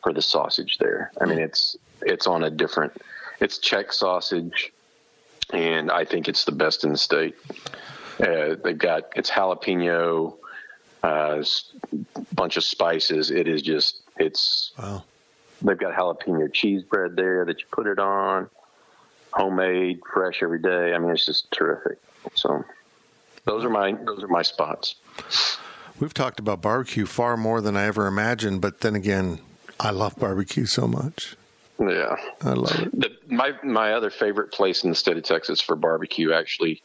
[0.02, 1.12] for the sausage there.
[1.20, 2.92] I mean, it's it's on a different.
[3.40, 4.72] It's Czech sausage,
[5.52, 7.36] and I think it's the best in the state.
[8.20, 10.34] Uh, they've got it's jalapeno,
[11.06, 11.44] uh,
[12.34, 13.30] bunch of spices.
[13.30, 15.04] It is just it's wow.
[15.62, 18.50] They've got jalapeno cheese bread there that you put it on,
[19.32, 20.94] homemade, fresh every day.
[20.94, 21.98] I mean, it's just terrific.
[22.34, 22.64] So
[23.44, 24.96] those are my those are my spots.
[25.98, 29.38] We've talked about barbecue far more than I ever imagined, but then again,
[29.80, 31.36] I love barbecue so much.
[31.78, 33.00] Yeah, I love it.
[33.00, 36.82] The, my my other favorite place in the state of Texas for barbecue actually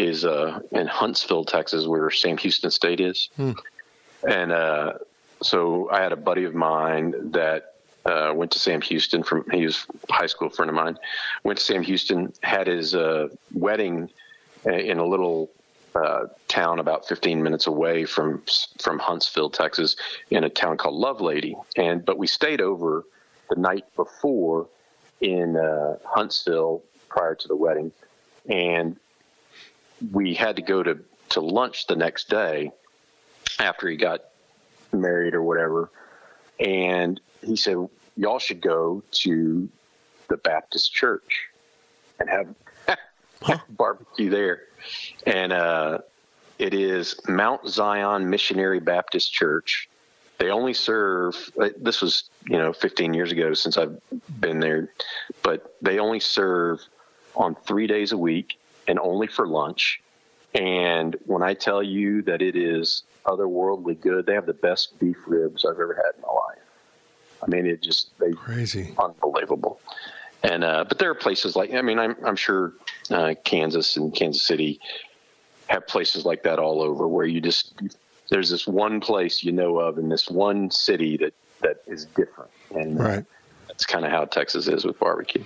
[0.00, 3.28] is uh, in Huntsville, Texas, where Sam Houston State is.
[3.36, 3.52] Hmm.
[4.28, 4.94] And uh,
[5.42, 7.74] so I had a buddy of mine that
[8.04, 10.98] uh, went to Sam Houston from he was a high school friend of mine.
[11.44, 14.10] Went to Sam Houston, had his uh, wedding
[14.64, 15.50] in a little
[15.94, 18.42] uh, town about 15 minutes away from
[18.78, 19.96] from Huntsville, Texas,
[20.30, 21.54] in a town called Lovelady.
[21.76, 23.04] And but we stayed over
[23.50, 24.68] the night before
[25.20, 27.92] in uh, Huntsville prior to the wedding,
[28.48, 28.96] and
[30.12, 30.98] we had to go to
[31.30, 32.70] to lunch the next day
[33.58, 34.20] after he got
[34.92, 35.90] married or whatever.
[36.58, 37.76] And he said,
[38.16, 39.68] "Y'all should go to
[40.28, 41.48] the Baptist church
[42.18, 42.54] and have
[43.68, 44.62] barbecue there."
[45.26, 45.98] And uh,
[46.58, 49.88] it is Mount Zion Missionary Baptist Church.
[50.38, 51.36] They only serve.
[51.60, 54.00] Uh, this was you know 15 years ago since I've
[54.40, 54.90] been there,
[55.42, 56.80] but they only serve
[57.36, 58.57] on three days a week
[58.88, 60.00] and only for lunch.
[60.54, 65.16] And when I tell you that it is otherworldly good, they have the best beef
[65.26, 66.58] ribs I've ever had in my life.
[67.42, 69.80] I mean, it just they crazy, unbelievable.
[70.42, 72.72] And uh, but there are places like I mean I'm I'm sure
[73.10, 74.80] uh, Kansas and Kansas City
[75.68, 77.74] have places like that all over where you just
[78.30, 82.50] there's this one place you know of in this one city that that is different
[82.74, 83.24] and right.
[83.66, 85.44] that's kind of how Texas is with barbecue.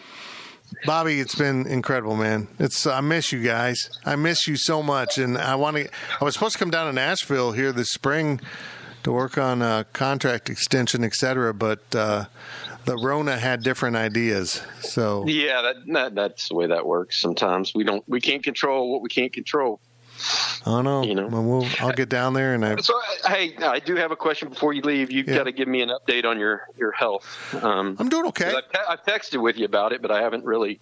[0.85, 2.49] Bobby, it's been incredible, man.
[2.59, 3.91] It's I miss you guys.
[4.05, 5.89] I miss you so much, and I want to.
[6.21, 8.41] I was supposed to come down to Nashville here this spring
[9.03, 12.27] to work on a contract extension, et cetera, but uh,
[12.85, 14.63] the Rona had different ideas.
[14.81, 17.21] So yeah, that, that, that's the way that works.
[17.21, 19.81] Sometimes we don't we can't control what we can't control.
[20.65, 21.27] Oh no, you know.
[21.27, 22.77] Well, we'll I'll get down there and I.
[22.77, 25.11] So hey, I do have a question before you leave.
[25.11, 25.37] You've yeah.
[25.37, 27.55] got to give me an update on your your health.
[27.63, 28.55] Um, I'm doing okay.
[28.55, 30.81] I've, te- I've, texted with you about it, but I haven't really.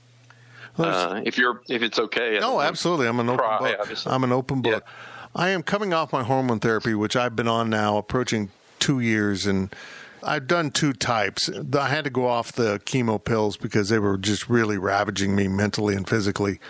[0.78, 2.38] Uh, if you're if it's okay.
[2.40, 3.06] No, absolutely.
[3.06, 3.76] I'm an open book.
[3.80, 4.12] Obviously.
[4.12, 4.84] I'm an open book.
[4.86, 4.92] Yeah.
[5.34, 9.46] I am coming off my hormone therapy, which I've been on now approaching two years,
[9.46, 9.74] and
[10.22, 11.48] I've done two types.
[11.48, 15.48] I had to go off the chemo pills because they were just really ravaging me
[15.48, 16.60] mentally and physically.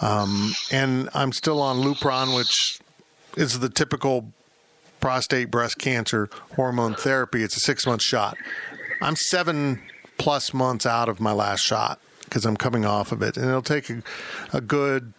[0.00, 2.80] Um, and I'm still on Lupron, which
[3.36, 4.32] is the typical
[5.00, 7.42] prostate breast cancer hormone therapy.
[7.42, 8.36] It's a six month shot.
[9.00, 9.82] I'm seven
[10.18, 13.62] plus months out of my last shot because I'm coming off of it, and it'll
[13.62, 14.02] take a,
[14.52, 15.12] a good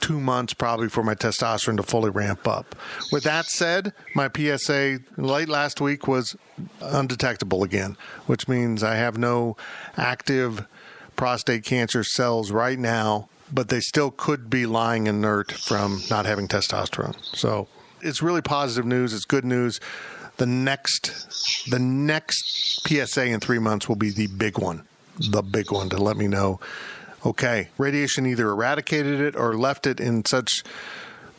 [0.00, 2.76] two months probably for my testosterone to fully ramp up.
[3.12, 6.36] With that said, my PSA late last week was
[6.80, 9.56] undetectable again, which means I have no
[9.96, 10.66] active
[11.16, 16.48] prostate cancer cells right now, but they still could be lying inert from not having
[16.48, 17.16] testosterone.
[17.36, 17.68] So
[18.00, 19.12] it's really positive news.
[19.12, 19.80] It's good news.
[20.36, 24.86] The next, the next PSA in three months will be the big one,
[25.18, 26.60] the big one to let me know
[27.24, 30.62] okay, radiation either eradicated it or left it in such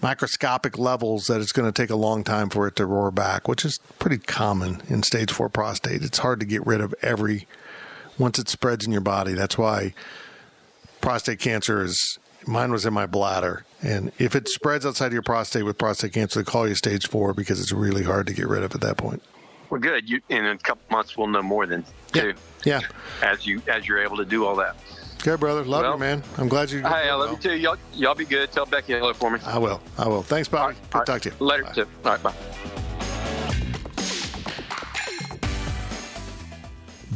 [0.01, 3.47] microscopic levels that it's going to take a long time for it to roar back,
[3.47, 6.03] which is pretty common in stage four prostate.
[6.03, 7.47] It's hard to get rid of every
[8.17, 9.33] once it spreads in your body.
[9.33, 9.93] That's why
[11.01, 13.65] prostate cancer is mine was in my bladder.
[13.81, 17.07] And if it spreads outside of your prostate with prostate cancer, they call you stage
[17.07, 19.21] four because it's really hard to get rid of at that point.
[19.69, 20.09] Well, good.
[20.09, 22.33] You, in a couple months, we'll know more than two.
[22.65, 22.81] Yeah.
[23.21, 24.75] As you as you're able to do all that.
[25.21, 25.63] Okay, brother.
[25.63, 26.23] Love well, you, man.
[26.37, 26.79] I'm glad you.
[26.79, 27.31] Hey, I love well.
[27.33, 27.55] you too.
[27.55, 28.51] Y'all, y'all be good.
[28.51, 29.39] Tell Becky hello for me.
[29.45, 29.81] I will.
[29.97, 30.23] I will.
[30.23, 30.73] Thanks, Bobby.
[30.73, 31.05] Right, good right.
[31.05, 31.35] talk to you.
[31.39, 31.71] Later, bye.
[31.73, 31.87] too.
[32.05, 32.88] All right, bye.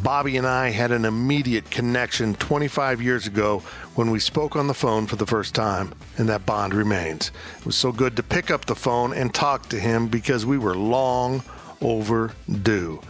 [0.04, 3.64] Bobby and I had an immediate connection 25 years ago
[3.95, 7.32] when we spoke on the phone for the first time, and that bond remains.
[7.58, 10.58] It was so good to pick up the phone and talk to him because we
[10.58, 11.41] were long
[11.80, 13.01] overdue.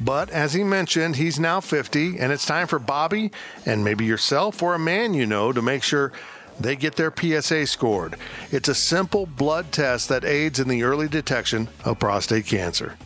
[0.00, 3.32] But as he mentioned, he's now 50, and it's time for Bobby
[3.64, 6.12] and maybe yourself or a man you know to make sure
[6.60, 8.14] they get their PSA scored.
[8.52, 12.96] It's a simple blood test that aids in the early detection of prostate cancer.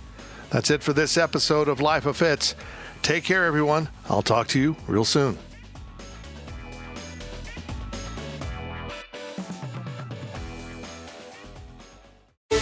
[0.50, 2.54] That's it for this episode of Life of Fitz.
[3.02, 3.88] Take care, everyone.
[4.08, 5.38] I'll talk to you real soon.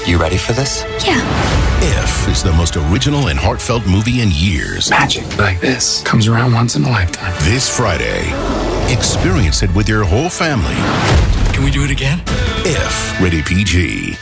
[0.07, 0.85] You ready for this?
[1.05, 1.21] Yeah.
[1.81, 4.91] If is the most original and heartfelt movie in years.
[4.91, 7.35] Magic like this comes around once in a lifetime.
[7.41, 8.29] This Friday,
[8.93, 10.75] experience it with your whole family.
[11.53, 12.23] Can we do it again?
[12.65, 14.17] If, rated PG.